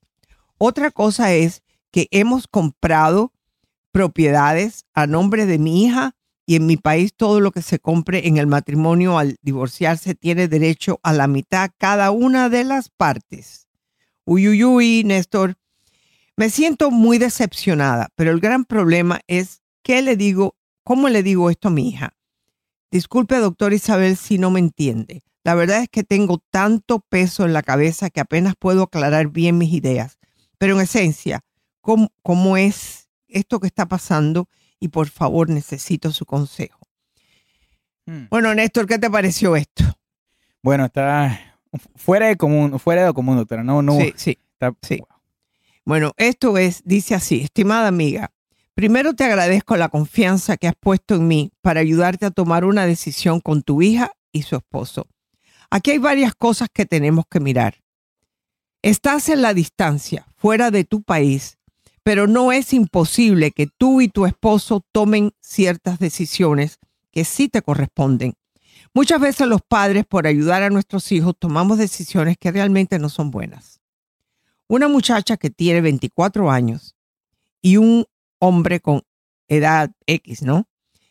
[0.58, 3.32] Otra cosa es que hemos comprado
[3.90, 6.14] propiedades a nombre de mi hija
[6.46, 10.46] y en mi país todo lo que se compre en el matrimonio al divorciarse tiene
[10.46, 13.66] derecho a la mitad cada una de las partes.
[14.24, 15.56] Uy, uy, uy, Néstor.
[16.36, 21.48] Me siento muy decepcionada, pero el gran problema es qué le digo, cómo le digo
[21.48, 22.16] esto a mi hija.
[22.90, 25.22] Disculpe, doctor Isabel, si no me entiende.
[25.44, 29.58] La verdad es que tengo tanto peso en la cabeza que apenas puedo aclarar bien
[29.58, 30.18] mis ideas.
[30.58, 31.44] Pero en esencia,
[31.80, 34.48] ¿cómo, cómo es esto que está pasando?
[34.80, 36.80] Y por favor, necesito su consejo.
[38.30, 39.84] Bueno, Néstor, ¿qué te pareció esto?
[40.62, 41.40] Bueno, está
[41.94, 43.62] fuera de común, fuera de común, doctora.
[43.62, 43.96] No, no.
[44.00, 45.00] Sí, sí, está- sí.
[45.84, 48.32] Bueno, esto es, dice así, estimada amiga,
[48.76, 52.84] primero te agradezco la confianza que has puesto en mí para ayudarte a tomar una
[52.86, 55.08] decisión con tu hija y su esposo.
[55.70, 57.82] Aquí hay varias cosas que tenemos que mirar.
[58.82, 61.56] Estás en la distancia, fuera de tu país,
[62.02, 66.78] pero no es imposible que tú y tu esposo tomen ciertas decisiones
[67.10, 68.34] que sí te corresponden.
[68.92, 73.30] Muchas veces los padres, por ayudar a nuestros hijos, tomamos decisiones que realmente no son
[73.30, 73.80] buenas.
[74.68, 76.94] Una muchacha que tiene 24 años
[77.62, 78.04] y un
[78.38, 79.02] hombre con
[79.48, 80.68] edad X, ¿no?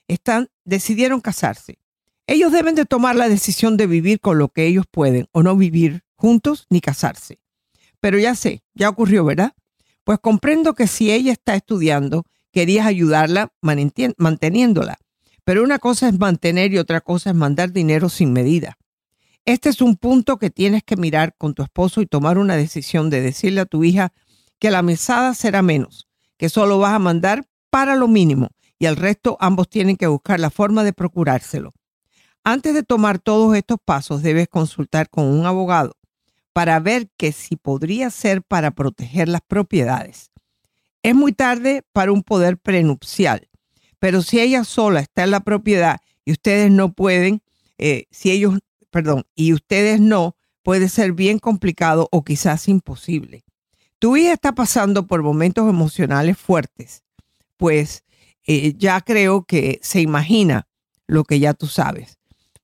[0.07, 1.79] Están, decidieron casarse.
[2.27, 5.55] Ellos deben de tomar la decisión de vivir con lo que ellos pueden o no
[5.55, 7.39] vivir juntos ni casarse.
[7.99, 9.53] Pero ya sé, ya ocurrió, ¿verdad?
[10.03, 14.97] Pues comprendo que si ella está estudiando, querías ayudarla manteniéndola.
[15.43, 18.77] Pero una cosa es mantener y otra cosa es mandar dinero sin medida.
[19.45, 23.11] Este es un punto que tienes que mirar con tu esposo y tomar una decisión
[23.11, 24.11] de decirle a tu hija
[24.57, 26.07] que la mesada será menos,
[26.37, 30.39] que solo vas a mandar para lo mínimo y el resto ambos tienen que buscar
[30.39, 31.73] la forma de procurárselo.
[32.43, 35.97] Antes de tomar todos estos pasos debes consultar con un abogado
[36.53, 40.31] para ver que si podría ser para proteger las propiedades.
[41.03, 43.49] Es muy tarde para un poder prenupcial,
[43.99, 47.41] pero si ella sola está en la propiedad y ustedes no pueden,
[47.77, 48.59] eh, si ellos,
[48.89, 53.43] perdón, y ustedes no, puede ser bien complicado o quizás imposible.
[54.05, 57.03] Tu está pasando por momentos emocionales fuertes,
[57.57, 58.03] pues
[58.45, 60.67] eh, ya creo que se imagina
[61.07, 62.19] lo que ya tú sabes.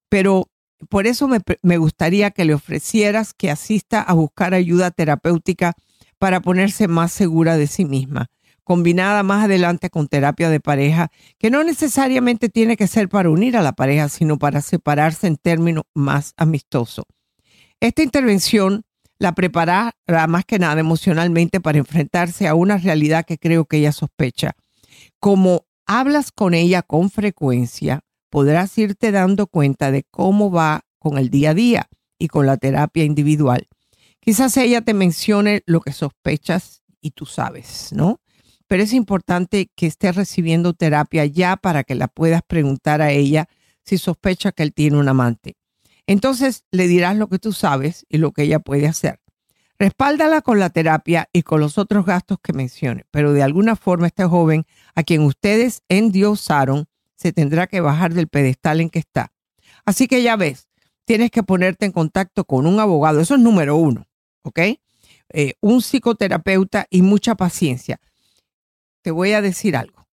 [0.08, 0.52] Pero
[0.88, 5.74] por eso me, me gustaría que le ofrecieras que asista a buscar ayuda terapéutica
[6.20, 8.30] para ponerse más segura de sí misma,
[8.64, 13.58] combinada más adelante con terapia de pareja, que no necesariamente tiene que ser para unir
[13.58, 17.06] a la pareja, sino para separarse en términos más amistosos.
[17.80, 18.84] Esta intervención
[19.22, 19.94] la preparará
[20.28, 24.54] más que nada emocionalmente para enfrentarse a una realidad que creo que ella sospecha.
[25.20, 28.00] Como hablas con ella con frecuencia,
[28.32, 32.58] podrás irte dando cuenta de cómo va con el día a día y con la
[32.58, 33.68] terapia individual.
[34.22, 38.22] Quizás ella te mencione lo que sospechas y tú sabes, ¿no?
[38.66, 43.46] Pero es importante que estés recibiendo terapia ya para que la puedas preguntar a ella
[43.86, 45.58] si sospecha que él tiene un amante.
[46.12, 49.22] Entonces le dirás lo que tú sabes y lo que ella puede hacer.
[49.80, 54.08] Respáldala con la terapia y con los otros gastos que mencione, pero de alguna forma
[54.08, 59.32] este joven a quien ustedes endiosaron se tendrá que bajar del pedestal en que está.
[59.86, 60.68] Así que ya ves,
[61.06, 64.06] tienes que ponerte en contacto con un abogado, eso es número uno,
[64.44, 64.60] ¿ok?
[65.30, 68.02] Eh, un psicoterapeuta y mucha paciencia.
[69.02, 70.10] Te voy a decir algo.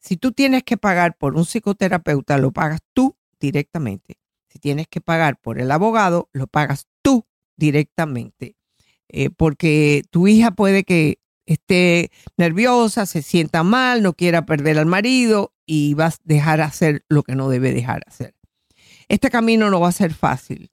[0.00, 4.19] Si tú tienes que pagar por un psicoterapeuta, lo pagas tú directamente.
[4.50, 7.24] Si tienes que pagar por el abogado, lo pagas tú
[7.56, 8.56] directamente.
[9.08, 14.86] Eh, porque tu hija puede que esté nerviosa, se sienta mal, no quiera perder al
[14.86, 18.34] marido y vas a dejar hacer lo que no debe dejar hacer.
[19.08, 20.70] Este camino no va a ser fácil,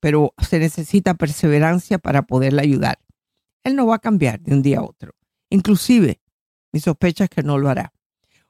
[0.00, 2.98] pero se necesita perseverancia para poderle ayudar.
[3.64, 5.12] Él no va a cambiar de un día a otro.
[5.50, 6.20] Inclusive,
[6.72, 7.92] mi sospecha es que no lo hará.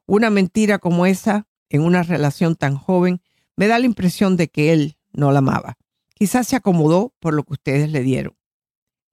[0.07, 3.21] Una mentira como esa en una relación tan joven
[3.57, 5.77] me da la impresión de que él no la amaba.
[6.15, 8.37] Quizás se acomodó por lo que ustedes le dieron.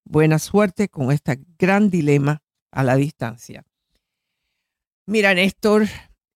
[0.03, 3.65] Buena suerte con este gran dilema a la distancia.
[5.05, 5.87] Mira, Néstor,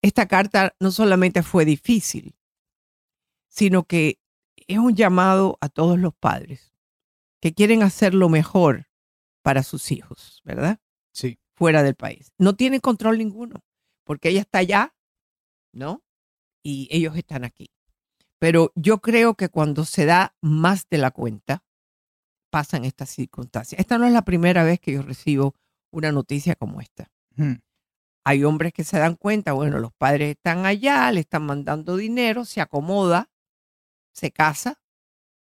[0.01, 2.35] esta carta no solamente fue difícil,
[3.47, 4.19] sino que
[4.67, 6.73] es un llamado a todos los padres
[7.41, 8.87] que quieren hacer lo mejor
[9.43, 10.79] para sus hijos, ¿verdad?
[11.11, 11.39] Sí.
[11.55, 12.33] Fuera del país.
[12.37, 13.63] No tienen control ninguno,
[14.03, 14.95] porque ella está allá,
[15.71, 16.03] ¿no?
[16.63, 17.69] Y ellos están aquí.
[18.39, 21.63] Pero yo creo que cuando se da más de la cuenta,
[22.49, 23.79] pasan estas circunstancias.
[23.79, 25.55] Esta no es la primera vez que yo recibo
[25.91, 27.11] una noticia como esta.
[27.35, 27.55] Hmm.
[28.23, 32.43] Hay hombres que se dan cuenta, bueno, los padres están allá, le están mandando dinero,
[32.43, 33.29] se acomoda,
[34.13, 34.81] se casa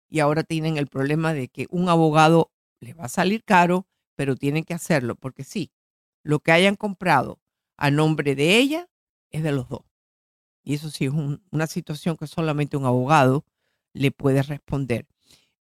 [0.09, 4.35] y ahora tienen el problema de que un abogado les va a salir caro, pero
[4.35, 5.71] tienen que hacerlo porque sí,
[6.23, 7.39] lo que hayan comprado
[7.77, 8.89] a nombre de ella
[9.29, 9.83] es de los dos.
[10.67, 13.45] Y eso sí es un- una situación que solamente un abogado
[13.93, 15.07] le puede responder.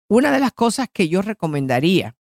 [0.08, 2.16] Una de las cosas que yo recomendaría,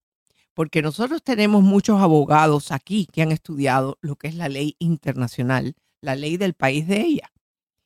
[0.53, 5.75] porque nosotros tenemos muchos abogados aquí que han estudiado lo que es la ley internacional,
[6.01, 7.31] la ley del país de ella,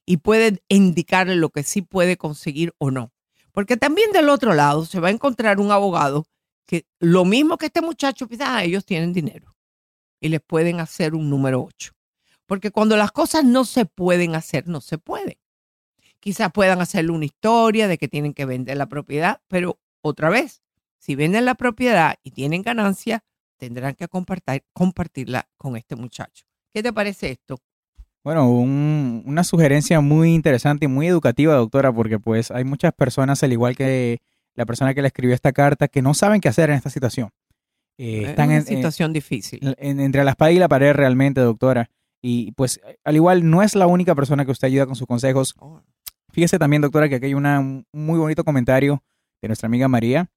[0.03, 3.11] y pueden indicarle lo que sí puede conseguir o no.
[3.51, 6.25] Porque también del otro lado se va a encontrar un abogado
[6.65, 9.55] que lo mismo que este muchacho, pues, ah, ellos tienen dinero
[10.19, 11.96] y les pueden hacer un número 8.
[12.47, 15.35] Porque cuando las cosas no se pueden hacer, no se pueden.
[16.19, 20.61] Quizás puedan hacerle una historia de que tienen que vender la propiedad, pero otra vez,
[20.97, 23.23] si venden la propiedad y tienen ganancia,
[23.57, 26.45] tendrán que compartir, compartirla con este muchacho.
[26.73, 27.59] ¿Qué te parece esto?
[28.23, 33.41] Bueno, un- una sugerencia muy interesante y muy educativa, doctora, porque pues hay muchas personas,
[33.43, 34.19] al igual que
[34.55, 37.29] la persona que le escribió esta carta, que no saben qué hacer en esta situación.
[37.97, 39.59] Eh, Es están una en- en- situación difícil.
[39.79, 41.89] en- entre la espada y la pared realmente, doctora.
[42.29, 45.55] Y pues al igual no es la única persona que usted ayuda con sus consejos.
[45.59, 45.79] Oh.
[46.33, 49.01] Fíjese también, doctora, que aquí hay una- un muy bonito comentario
[49.41, 50.29] de nuestra amiga María.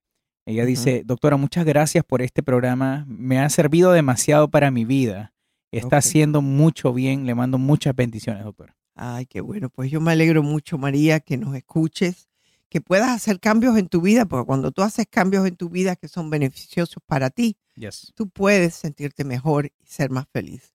[0.45, 3.03] Ella dice, doctora, muchas gracias por este programa.
[3.09, 5.33] Me ha servido demasiado para mi vida.
[5.71, 7.25] Está haciendo mucho bien.
[7.25, 8.75] Le mando muchas bendiciones, doctora.
[8.95, 9.69] Ay, qué bueno.
[9.69, 12.29] Pues yo me alegro mucho, María, que nos escuches,
[12.69, 15.95] que puedas hacer cambios en tu vida, porque cuando tú haces cambios en tu vida
[15.97, 18.11] que son beneficiosos para ti, Yes.
[18.15, 20.73] tú puedes sentirte mejor y ser más feliz.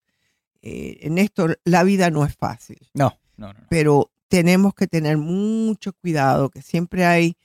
[0.69, 3.61] Eh, en esto, la vida no es fácil, No, no, no.
[3.69, 7.37] pero tenemos que tener mucho cuidado, que siempre hay,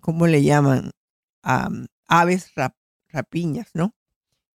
[0.00, 0.90] ¿cómo le llaman?
[1.42, 2.74] Am, aves rap-
[3.10, 3.94] rapiñas, ¿no?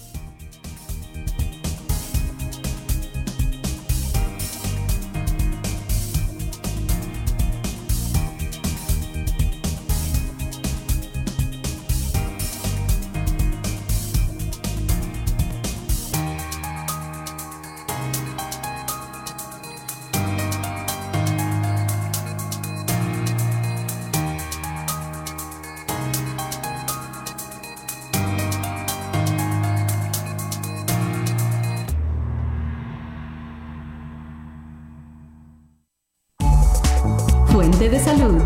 [38.00, 38.42] Salud.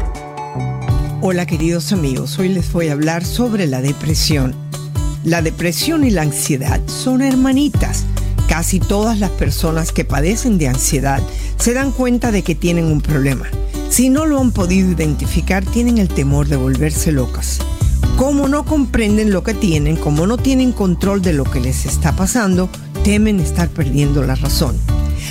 [1.21, 4.55] Hola queridos amigos, hoy les voy a hablar sobre la depresión.
[5.23, 8.05] La depresión y la ansiedad son hermanitas.
[8.47, 11.21] Casi todas las personas que padecen de ansiedad
[11.57, 13.47] se dan cuenta de que tienen un problema.
[13.89, 17.59] Si no lo han podido identificar, tienen el temor de volverse locas.
[18.15, 22.15] Como no comprenden lo que tienen, como no tienen control de lo que les está
[22.15, 22.69] pasando,
[23.03, 24.75] temen estar perdiendo la razón.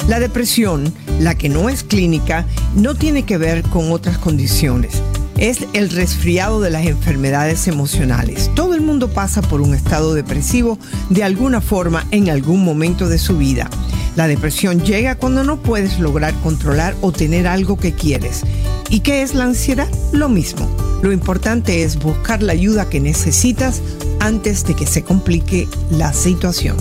[0.09, 5.03] La depresión, la que no es clínica, no tiene que ver con otras condiciones.
[5.39, 8.51] Es el resfriado de las enfermedades emocionales.
[8.55, 10.79] Todo el mundo pasa por un estado depresivo
[11.11, 13.69] de alguna forma en algún momento de su vida.
[14.17, 18.45] La depresión llega cuando no puedes lograr controlar o tener algo que quieres.
[18.89, 19.89] ¿Y qué es la ansiedad?
[20.13, 20.67] Lo mismo.
[21.03, 23.83] Lo importante es buscar la ayuda que necesitas
[24.21, 26.77] antes de que se complique la situación.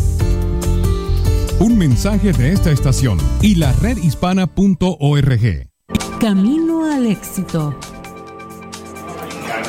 [1.60, 5.70] Un mensaje de esta estación y la redhispana.org.
[6.20, 7.74] Camino al éxito.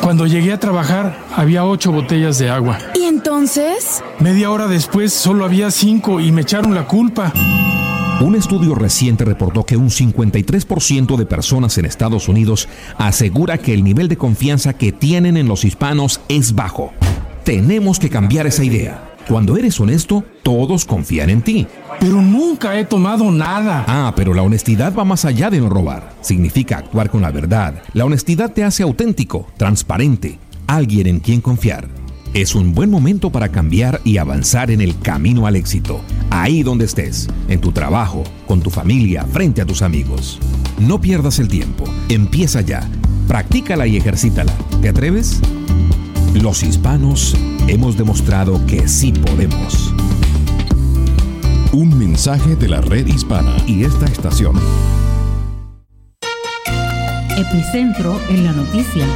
[0.01, 2.79] Cuando llegué a trabajar había ocho botellas de agua.
[2.95, 4.03] ¿Y entonces?
[4.19, 7.33] Media hora después solo había cinco y me echaron la culpa.
[8.21, 12.69] Un estudio reciente reportó que un 53% de personas en Estados Unidos
[12.99, 16.93] asegura que el nivel de confianza que tienen en los hispanos es bajo.
[17.45, 19.16] Tenemos que cambiar esa idea.
[19.29, 21.67] Cuando eres honesto, todos confían en ti.
[21.99, 23.85] Pero nunca he tomado nada.
[23.89, 26.15] Ah, pero la honestidad va más allá de no robar.
[26.21, 27.83] Significa actuar con la verdad.
[27.93, 31.89] La honestidad te hace auténtico, transparente, alguien en quien confiar.
[32.35, 36.01] Es un buen momento para cambiar y avanzar en el camino al éxito.
[36.31, 40.39] Ahí donde estés, en tu trabajo, con tu familia, frente a tus amigos.
[40.79, 41.85] No pierdas el tiempo.
[42.09, 42.89] Empieza ya.
[43.27, 44.53] Practícala y ejercítala.
[44.83, 45.41] ¿Te atreves?
[46.43, 47.35] Los hispanos
[47.67, 49.95] hemos demostrado que sí podemos.
[51.73, 54.55] Un mensaje de la red hispana y esta estación.
[57.39, 59.07] Epicentro en la noticia.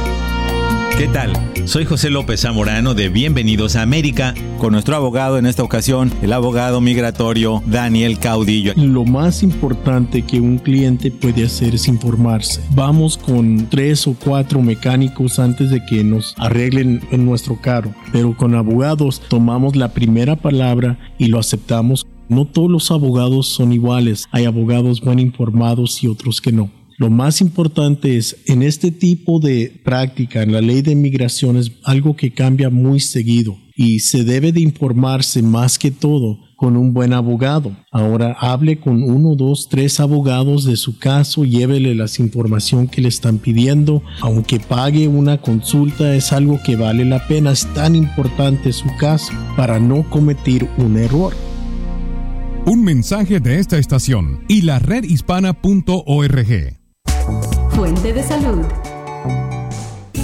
[1.01, 1.33] ¿Qué tal?
[1.65, 6.31] Soy José López Zamorano de Bienvenidos a América con nuestro abogado en esta ocasión, el
[6.31, 8.73] abogado migratorio Daniel Caudillo.
[8.75, 12.61] Lo más importante que un cliente puede hacer es informarse.
[12.75, 18.37] Vamos con tres o cuatro mecánicos antes de que nos arreglen en nuestro carro, pero
[18.37, 22.05] con abogados tomamos la primera palabra y lo aceptamos.
[22.29, 24.27] No todos los abogados son iguales.
[24.29, 26.69] Hay abogados bien informados y otros que no.
[27.01, 31.71] Lo más importante es, en este tipo de práctica, en la ley de inmigración es
[31.83, 36.93] algo que cambia muy seguido y se debe de informarse más que todo con un
[36.93, 37.75] buen abogado.
[37.91, 43.07] Ahora hable con uno, dos, tres abogados de su caso, llévele la información que le
[43.07, 48.71] están pidiendo, aunque pague una consulta es algo que vale la pena, es tan importante
[48.73, 51.33] su caso para no cometer un error.
[52.67, 56.80] Un mensaje de esta estación y la redhispana.org.
[57.73, 58.65] Fuente de salud.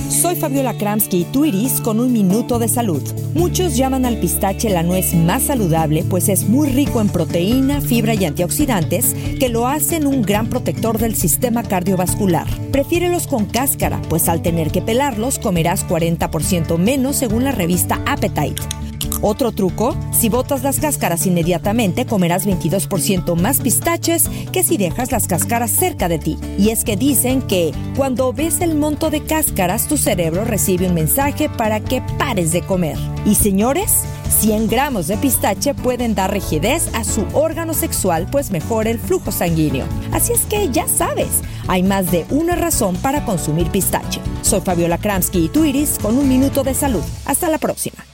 [0.10, 3.02] Soy Fabiola Kramsky y tú Iris con un minuto de salud.
[3.34, 8.16] Muchos llaman al pistache la nuez más saludable pues es muy rico en proteína, fibra
[8.16, 12.48] y antioxidantes que lo hacen un gran protector del sistema cardiovascular.
[12.72, 18.87] Prefiérelos con cáscara pues al tener que pelarlos comerás 40% menos según la revista Appetite.
[19.22, 25.28] Otro truco, si botas las cáscaras inmediatamente comerás 22% más pistaches que si dejas las
[25.28, 26.38] cáscaras cerca de ti.
[26.58, 30.94] Y es que dicen que cuando ves el monto de cáscaras tu cerebro recibe un
[30.94, 32.98] mensaje para que pares de comer.
[33.26, 34.04] Y señores,
[34.40, 39.32] 100 gramos de pistache pueden dar rigidez a su órgano sexual pues mejora el flujo
[39.32, 39.86] sanguíneo.
[40.12, 44.22] Así es que ya sabes, hay más de una razón para consumir pistache.
[44.42, 47.04] Soy Fabiola Kramsky y tu Iris con un minuto de salud.
[47.26, 48.07] Hasta la próxima.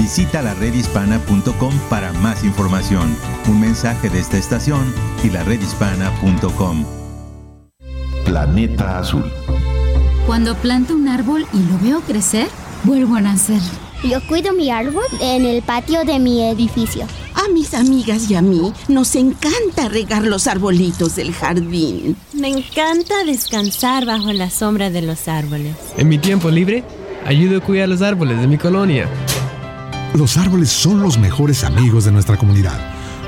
[0.00, 3.14] Visita la redhispana.com para más información.
[3.46, 6.86] Un mensaje de esta estación y la redhispana.com.
[8.24, 9.30] Planeta Azul.
[10.26, 12.48] Cuando planto un árbol y lo veo crecer,
[12.84, 13.60] vuelvo a nacer.
[14.02, 17.06] Yo cuido mi árbol en el patio de mi edificio.
[17.34, 22.16] A mis amigas y a mí nos encanta regar los arbolitos del jardín.
[22.32, 25.76] Me encanta descansar bajo la sombra de los árboles.
[25.98, 26.84] En mi tiempo libre,
[27.26, 29.06] ayudo a cuidar los árboles de mi colonia.
[30.14, 32.78] Los árboles son los mejores amigos de nuestra comunidad.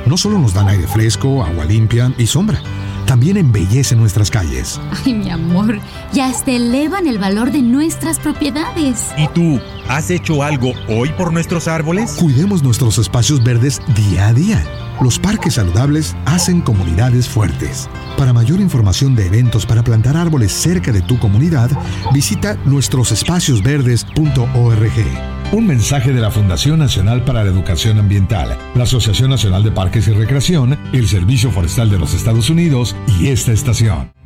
[0.05, 2.61] No solo nos dan aire fresco, agua limpia y sombra,
[3.07, 4.81] también embellecen nuestras calles.
[5.05, 5.79] Ay, mi amor,
[6.13, 9.11] y hasta elevan el valor de nuestras propiedades.
[9.17, 12.17] ¿Y tú, has hecho algo hoy por nuestros árboles?
[12.19, 14.82] Cuidemos nuestros espacios verdes día a día.
[15.03, 17.91] Los parques saludables hacen comunidades fuertes.
[18.17, 21.73] Para mayor información de eventos para plantar árboles cerca de tu comunidad,
[22.13, 25.53] visita nuestrosespaciosverdes.org.
[25.53, 30.07] Un mensaje de la Fundación Nacional para la Educación Ambiental, la Asociación Nacional de Parques
[30.07, 34.22] y Recreación, el Servicio Forestal de los Estados Unidos y esta estación.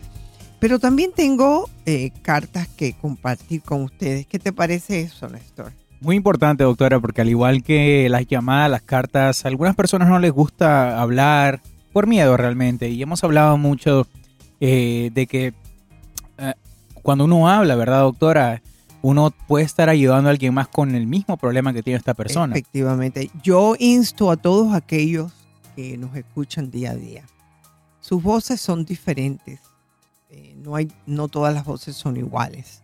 [0.60, 4.26] Pero también tengo eh, cartas que compartir con ustedes.
[4.26, 5.74] ¿Qué te parece eso, Néstor?
[6.00, 10.20] Muy importante, doctora, porque al igual que las llamadas, las cartas, a algunas personas no
[10.20, 11.60] les gusta hablar
[11.92, 12.88] por miedo realmente.
[12.88, 14.08] Y hemos hablado mucho
[14.62, 15.54] eh, de que
[17.02, 18.62] cuando uno habla, ¿verdad, doctora?
[19.02, 22.54] Uno puede estar ayudando a alguien más con el mismo problema que tiene esta persona.
[22.54, 23.32] Efectivamente.
[23.44, 25.32] Yo insto a todos aquellos
[25.76, 27.24] que nos escuchan día a día.
[28.02, 29.62] Sus voces son diferentes.
[30.30, 32.84] Eh, no, hay, no todas las voces son iguales.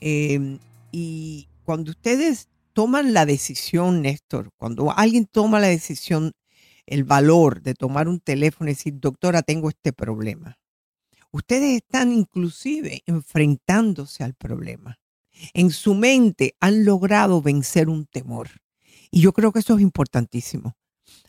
[0.00, 0.58] Eh,
[0.92, 6.32] y cuando ustedes toman la decisión, Néstor, cuando alguien toma la decisión,
[6.86, 10.56] el valor de tomar un teléfono y decir, doctora, tengo este problema.
[11.30, 14.98] Ustedes están inclusive enfrentándose al problema.
[15.52, 18.48] En su mente han logrado vencer un temor.
[19.10, 20.76] Y yo creo que eso es importantísimo.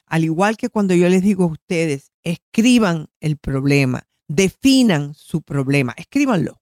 [0.05, 5.93] Al igual que cuando yo les digo a ustedes, escriban el problema, definan su problema,
[5.97, 6.61] escríbanlo.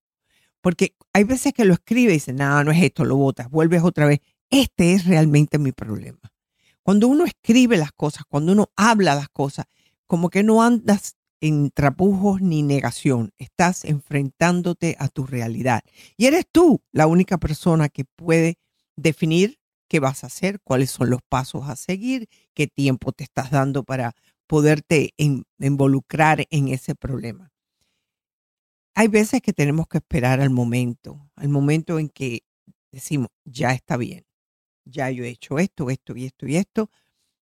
[0.62, 3.84] Porque hay veces que lo escribe y dice, no, no es esto, lo botas, vuelves
[3.84, 4.20] otra vez.
[4.50, 6.20] Este es realmente mi problema.
[6.82, 9.66] Cuando uno escribe las cosas, cuando uno habla las cosas,
[10.08, 15.82] como que no andas en trapujos ni negación, estás enfrentándote a tu realidad.
[16.18, 18.58] Y eres tú la única persona que puede
[18.96, 23.52] definir qué vas a hacer, cuáles son los pasos a seguir, qué tiempo te estás
[23.52, 24.14] dando para
[24.48, 27.52] poderte involucrar en ese problema.
[28.96, 32.44] Hay veces que tenemos que esperar al momento, al momento en que
[32.92, 34.26] decimos, ya está bien,
[34.86, 36.90] ya yo he hecho esto, esto y esto y esto,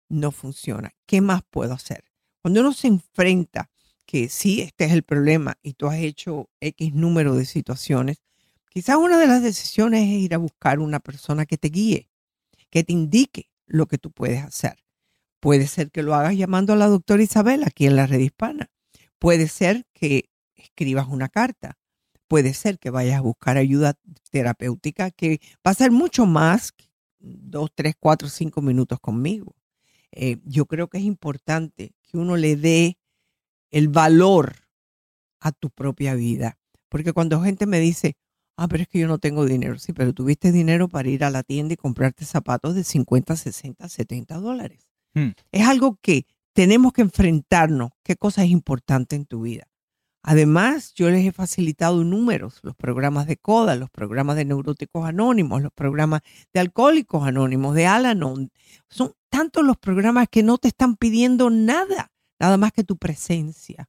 [0.08, 0.92] no funciona.
[1.06, 2.04] ¿Qué más puedo hacer?
[2.42, 3.70] Cuando uno se enfrenta
[4.14, 8.18] que sí, este es el problema y tú has hecho X número de situaciones,
[8.70, 12.08] quizás una de las decisiones es ir a buscar una persona que te guíe,
[12.70, 14.76] que te indique lo que tú puedes hacer.
[15.40, 18.70] Puede ser que lo hagas llamando a la doctora Isabel aquí en la red hispana.
[19.18, 21.76] Puede ser que escribas una carta.
[22.28, 23.94] Puede ser que vayas a buscar ayuda
[24.30, 26.84] terapéutica que va a ser mucho más que
[27.18, 29.56] dos, tres, cuatro, cinco minutos conmigo.
[30.12, 32.96] Eh, yo creo que es importante que uno le dé
[33.74, 34.54] el valor
[35.40, 36.58] a tu propia vida.
[36.88, 38.16] Porque cuando gente me dice,
[38.56, 41.30] ah, pero es que yo no tengo dinero, sí, pero tuviste dinero para ir a
[41.30, 44.86] la tienda y comprarte zapatos de 50, 60, 70 dólares.
[45.14, 45.30] Hmm.
[45.50, 47.90] Es algo que tenemos que enfrentarnos.
[48.04, 49.66] ¿Qué cosa es importante en tu vida?
[50.22, 55.62] Además, yo les he facilitado números, los programas de CODA, los programas de neuróticos anónimos,
[55.62, 56.22] los programas
[56.52, 58.52] de alcohólicos anónimos, de Alanon.
[58.88, 63.88] Son tantos los programas que no te están pidiendo nada, nada más que tu presencia.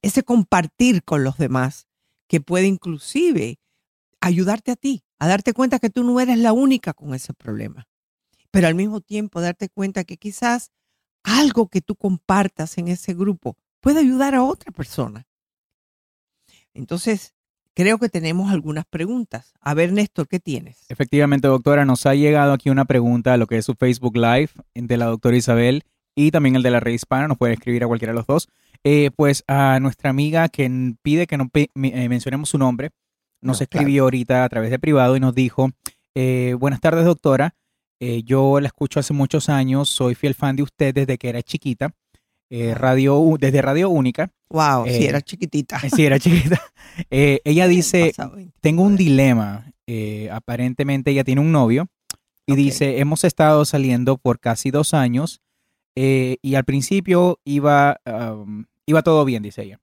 [0.00, 1.86] Ese compartir con los demás
[2.28, 3.58] que puede inclusive
[4.20, 7.88] ayudarte a ti, a darte cuenta que tú no eres la única con ese problema.
[8.50, 10.70] Pero al mismo tiempo darte cuenta que quizás
[11.22, 15.26] algo que tú compartas en ese grupo puede ayudar a otra persona
[16.74, 17.34] entonces,
[17.74, 19.52] creo que tenemos algunas preguntas.
[19.60, 20.84] A ver, Néstor, ¿qué tienes?
[20.88, 24.50] Efectivamente, doctora, nos ha llegado aquí una pregunta a lo que es su Facebook Live
[24.74, 25.84] de la doctora Isabel
[26.14, 27.28] y también el de la red hispana.
[27.28, 28.48] Nos puede escribir a cualquiera de los dos.
[28.84, 30.68] Eh, pues a nuestra amiga que
[31.02, 31.68] pide que no eh,
[32.08, 32.90] mencionemos su nombre,
[33.40, 35.70] nos escribió ahorita a través de privado y nos dijo,
[36.14, 37.54] eh, buenas tardes doctora,
[38.24, 41.94] yo la escucho hace muchos años, soy fiel fan de usted desde que era chiquita.
[42.50, 44.28] Radio, desde Radio Única.
[44.50, 45.78] Wow, si era chiquitita.
[45.88, 46.60] Sí, era chiquita.
[47.10, 48.12] Ella dice,
[48.60, 49.72] tengo un dilema.
[50.32, 51.86] Aparentemente ella tiene un novio
[52.46, 55.40] y dice, hemos estado saliendo por casi dos años
[55.94, 59.80] y al principio iba, um, iba todo bien, dice ella.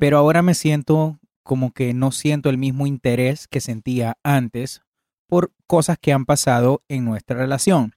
[0.00, 4.82] Pero ahora me siento como que no siento el mismo interés que sentía antes
[5.28, 7.94] por cosas que han pasado en nuestra relación.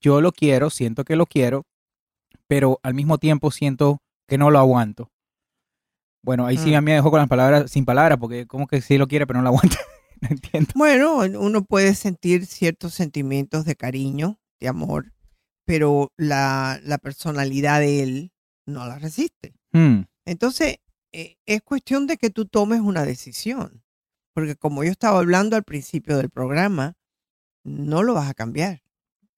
[0.00, 1.64] Yo lo quiero, siento que lo quiero,
[2.46, 5.10] pero al mismo tiempo siento que no lo aguanto.
[6.22, 6.74] Bueno, ahí sí mm.
[6.74, 9.26] a mí me dejó con las palabras, sin palabras, porque como que sí lo quiere,
[9.26, 9.78] pero no lo aguanta.
[10.20, 10.70] no entiendo.
[10.74, 15.13] Bueno, uno puede sentir ciertos sentimientos de cariño, de amor,
[15.64, 18.32] pero la, personalidad de él
[18.66, 19.54] no la resiste.
[19.72, 20.02] Hmm.
[20.24, 20.78] Entonces,
[21.12, 23.82] eh, es cuestión de que tú tomes una decisión,
[24.34, 26.94] porque como yo estaba hablando al principio del programa,
[27.64, 28.82] no lo vas a cambiar.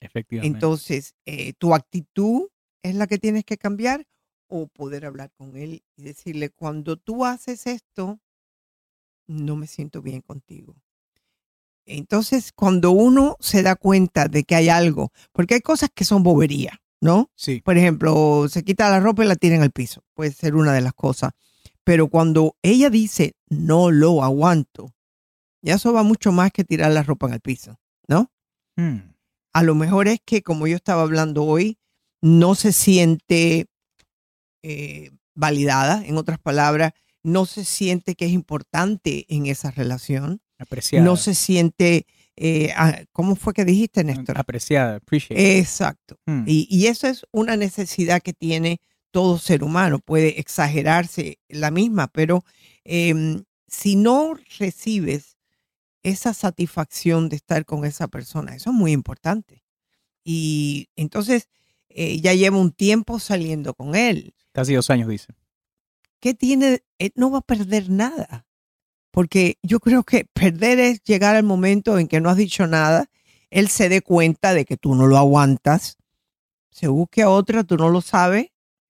[0.00, 0.56] Efectivamente.
[0.56, 2.48] Entonces, eh, tu actitud
[2.82, 4.06] es la que tienes que cambiar
[4.48, 8.20] o poder hablar con él y decirle, cuando tú haces esto,
[9.26, 10.76] no me siento bien contigo.
[11.86, 16.22] Entonces, cuando uno se da cuenta de que hay algo, porque hay cosas que son
[16.22, 17.30] bobería, ¿no?
[17.36, 17.62] Sí.
[17.64, 20.02] Por ejemplo, se quita la ropa y la tira en el piso.
[20.14, 21.30] Puede ser una de las cosas.
[21.84, 24.92] Pero cuando ella dice, no lo aguanto,
[25.62, 28.30] Ya eso va mucho más que tirar la ropa en el piso, ¿no?
[28.76, 29.14] Hmm.
[29.52, 31.78] A lo mejor es que, como yo estaba hablando hoy,
[32.20, 33.66] no se siente
[34.62, 40.40] eh, validada, en otras palabras, no se siente que es importante en esa relación.
[40.58, 41.04] Apreciada.
[41.04, 44.38] No se siente, eh, ah, ¿cómo fue que dijiste, Néstor?
[44.38, 45.58] Apreciada, appreciate.
[45.58, 46.18] Exacto.
[46.26, 46.44] Hmm.
[46.46, 48.80] Y, y eso es una necesidad que tiene
[49.10, 49.98] todo ser humano.
[49.98, 52.44] Puede exagerarse la misma, pero
[52.84, 55.38] em, si no recibes
[56.02, 59.64] esa satisfacción de estar con esa persona, eso es muy importante.
[60.22, 61.48] Y entonces
[61.88, 64.34] eh, ya lleva un tiempo saliendo con él.
[64.52, 65.28] Casi dos años, dice.
[66.20, 66.82] ¿Qué tiene?
[66.98, 68.46] Él no va a perder nada.
[69.16, 73.08] Porque yo creo que perder es llegar al momento en que no has dicho nada,
[73.48, 75.96] él se dé cuenta de que tú no lo aguantas,
[76.70, 78.48] se busque a otra, tú no lo sabes,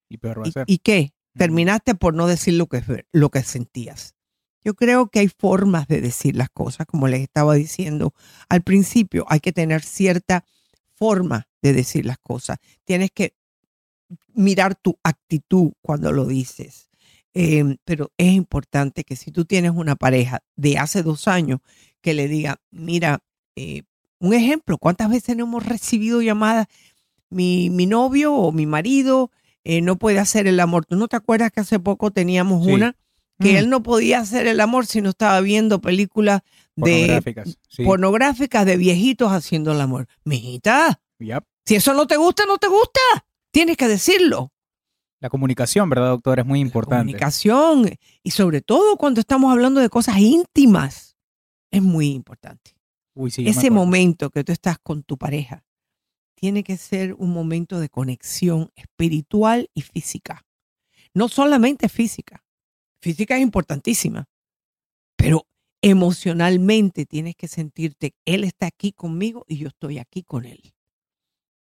[0.08, 0.64] Y peor va a ¿Y, ser.
[0.66, 1.12] y qué?
[1.38, 4.16] Terminaste por no decir lo que, lo que sentías.
[4.64, 8.12] Yo creo que hay formas de decir las cosas, como les estaba diciendo
[8.48, 9.26] al principio.
[9.28, 10.44] Hay que tener cierta
[10.96, 12.58] forma de decir las cosas.
[12.84, 13.36] Tienes que
[14.34, 16.90] mirar tu actitud cuando lo dices.
[17.38, 21.60] Eh, pero es importante que si tú tienes una pareja de hace dos años,
[22.00, 23.18] que le diga, mira,
[23.56, 23.82] eh,
[24.18, 26.66] un ejemplo, ¿cuántas veces no hemos recibido llamadas?
[27.28, 29.30] Mi, mi novio o mi marido
[29.64, 30.86] eh, no puede hacer el amor.
[30.86, 32.72] ¿Tú no te acuerdas que hace poco teníamos Sí.
[32.72, 32.96] una
[33.38, 33.56] que Mm.
[33.56, 36.40] él no podía hacer el amor si no estaba viendo películas
[36.76, 37.84] de Pornográficas, sí.
[37.84, 40.06] pornográficas de viejitos haciendo el amor?
[40.24, 41.44] Mijita, Yep.
[41.66, 43.00] si eso no te gusta, no te gusta.
[43.50, 44.52] Tienes que decirlo.
[45.20, 46.38] La comunicación, ¿verdad, doctor?
[46.38, 47.04] Es muy importante.
[47.04, 47.90] Comunicación
[48.22, 51.16] y sobre todo cuando estamos hablando de cosas íntimas,
[51.70, 52.76] es muy importante.
[53.14, 55.64] Uy, sí, Ese momento que tú estás con tu pareja
[56.34, 60.44] tiene que ser un momento de conexión espiritual y física.
[61.14, 62.44] No solamente física.
[63.00, 64.28] Física es importantísima,
[65.16, 65.46] pero
[65.80, 70.74] emocionalmente tienes que sentirte, él está aquí conmigo y yo estoy aquí con él.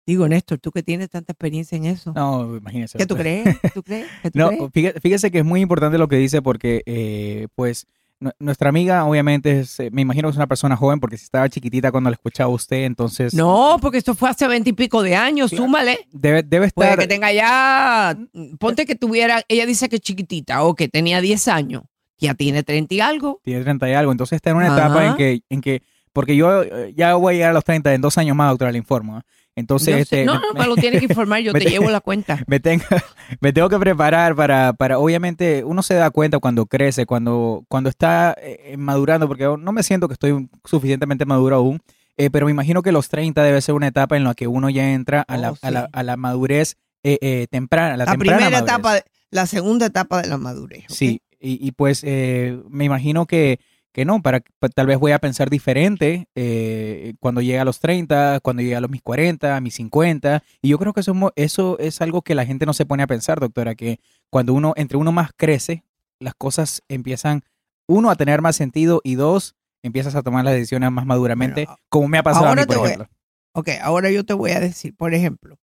[0.06, 2.12] Digo, Néstor, tú que tienes tanta experiencia en eso.
[2.14, 2.98] No, imagínese.
[2.98, 3.58] ¿Qué tú crees?
[3.74, 4.06] ¿Tú crees?
[4.22, 4.94] ¿Qué tú No, crees?
[5.02, 7.86] fíjese, que es muy importante lo que dice porque, eh, pues,
[8.18, 11.24] nu- nuestra amiga obviamente es, eh, me imagino que es una persona joven porque si
[11.24, 15.50] estaba chiquitita cuando la escuchaba usted, entonces No, porque esto fue hace veintipico de años,
[15.50, 15.98] súmale.
[16.12, 16.98] debe, debe Puede estar...
[16.98, 18.16] que tenga ya,
[18.58, 21.82] ponte que tuviera, ella dice que es chiquitita o que tenía 10 años,
[22.18, 23.40] ya tiene 30 y algo.
[23.44, 25.82] tiene 30 y algo, entonces está en una etapa en que, en que,
[26.12, 28.72] porque yo eh, ya voy a llegar a los 30 en dos años más, doctora,
[28.72, 29.18] le informo.
[29.18, 29.22] ¿eh?
[29.56, 32.38] Entonces, este, no, no, me lo tiene que informar, yo te te- llevo la cuenta.
[32.46, 32.84] me tengo,
[33.40, 37.90] me tengo que preparar para, para, obviamente, uno se da cuenta cuando crece, cuando, cuando
[37.90, 41.80] está eh, madurando, porque no me siento que estoy suficientemente maduro aún,
[42.16, 44.70] eh, pero me imagino que los 30 debe ser una etapa en la que uno
[44.70, 45.86] ya entra a, la, Oh, a, la, sí.
[45.92, 48.74] a la madurez eh, eh, temprana, la, La temprana primera madurez.
[48.74, 50.84] etapa, la segunda etapa de la madurez.
[50.88, 53.58] Sí, y, y pues eh, me imagino que,
[53.92, 57.80] que no, para, pa- tal vez voy a pensar diferente eh, cuando llegue a los
[57.80, 61.32] 30, cuando llegue a los mis 40, a mis 50, y yo creo que eso,
[61.36, 63.98] eso es algo que la gente no se pone a pensar, doctora, que
[64.30, 65.84] cuando uno, entre uno más crece,
[66.20, 67.42] las cosas empiezan,
[67.88, 72.06] uno, a tener más sentido, y dos, empiezas a tomar las decisiones más maduramente, como
[72.08, 73.08] me ha pasado a mí, por voy ejemplo.
[73.54, 75.58] Ok, ahora yo te voy a decir, por ejemplo,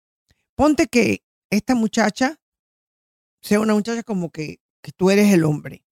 [0.55, 1.21] ponte que
[1.51, 2.37] esta muchacha
[3.41, 5.83] sea una muchacha como que, que tú eres el hombre.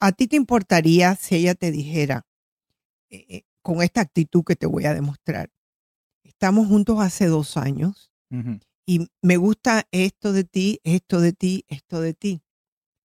[0.00, 2.26] ¿A ti te importaría si ella te dijera,
[3.10, 5.50] eh, eh, con esta actitud que te voy a demostrar,
[6.22, 8.10] estamos juntos hace dos años
[8.86, 12.42] y me gusta esto de ti, esto de ti, esto de ti,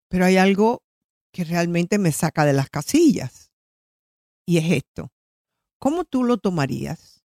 [0.09, 0.83] pero hay algo
[1.31, 3.51] que realmente me saca de las casillas
[4.45, 5.11] y es esto.
[5.79, 7.18] ¿Cómo tú lo tomarías?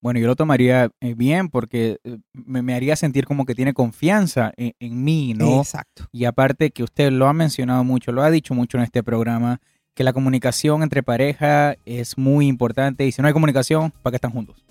[0.00, 3.72] Bueno, yo lo tomaría eh, bien porque eh, me, me haría sentir como que tiene
[3.74, 5.60] confianza en, en mí, ¿no?
[5.60, 6.06] Exacto.
[6.12, 9.60] Y aparte que usted lo ha mencionado mucho, lo ha dicho mucho en este programa,
[9.94, 14.16] que la comunicación entre pareja es muy importante y si no hay comunicación, ¿para qué
[14.16, 14.64] están juntos?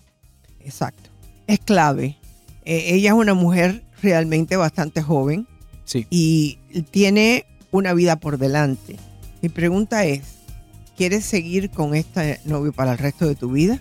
[0.60, 1.10] Exacto.
[1.48, 2.18] Es clave.
[2.64, 5.48] Eh, ella es una mujer realmente bastante joven
[5.84, 6.08] Sí.
[6.10, 6.58] y
[6.92, 8.96] tiene una vida por delante.
[9.42, 10.38] Mi pregunta es,
[10.96, 13.80] ¿quieres seguir con este novio para el resto de tu vida?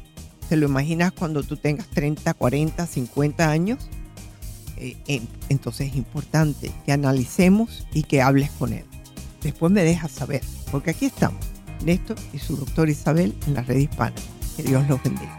[0.49, 3.89] ¿Te lo imaginas cuando tú tengas 30, 40, 50 años?
[4.77, 8.85] Eh, en- entonces es importante que analicemos y que hables con él.
[9.43, 11.45] Después me dejas saber, porque aquí estamos,
[11.85, 14.15] Néstor y su doctor Isabel en la red hispana.
[14.57, 15.39] Que Dios los bendiga.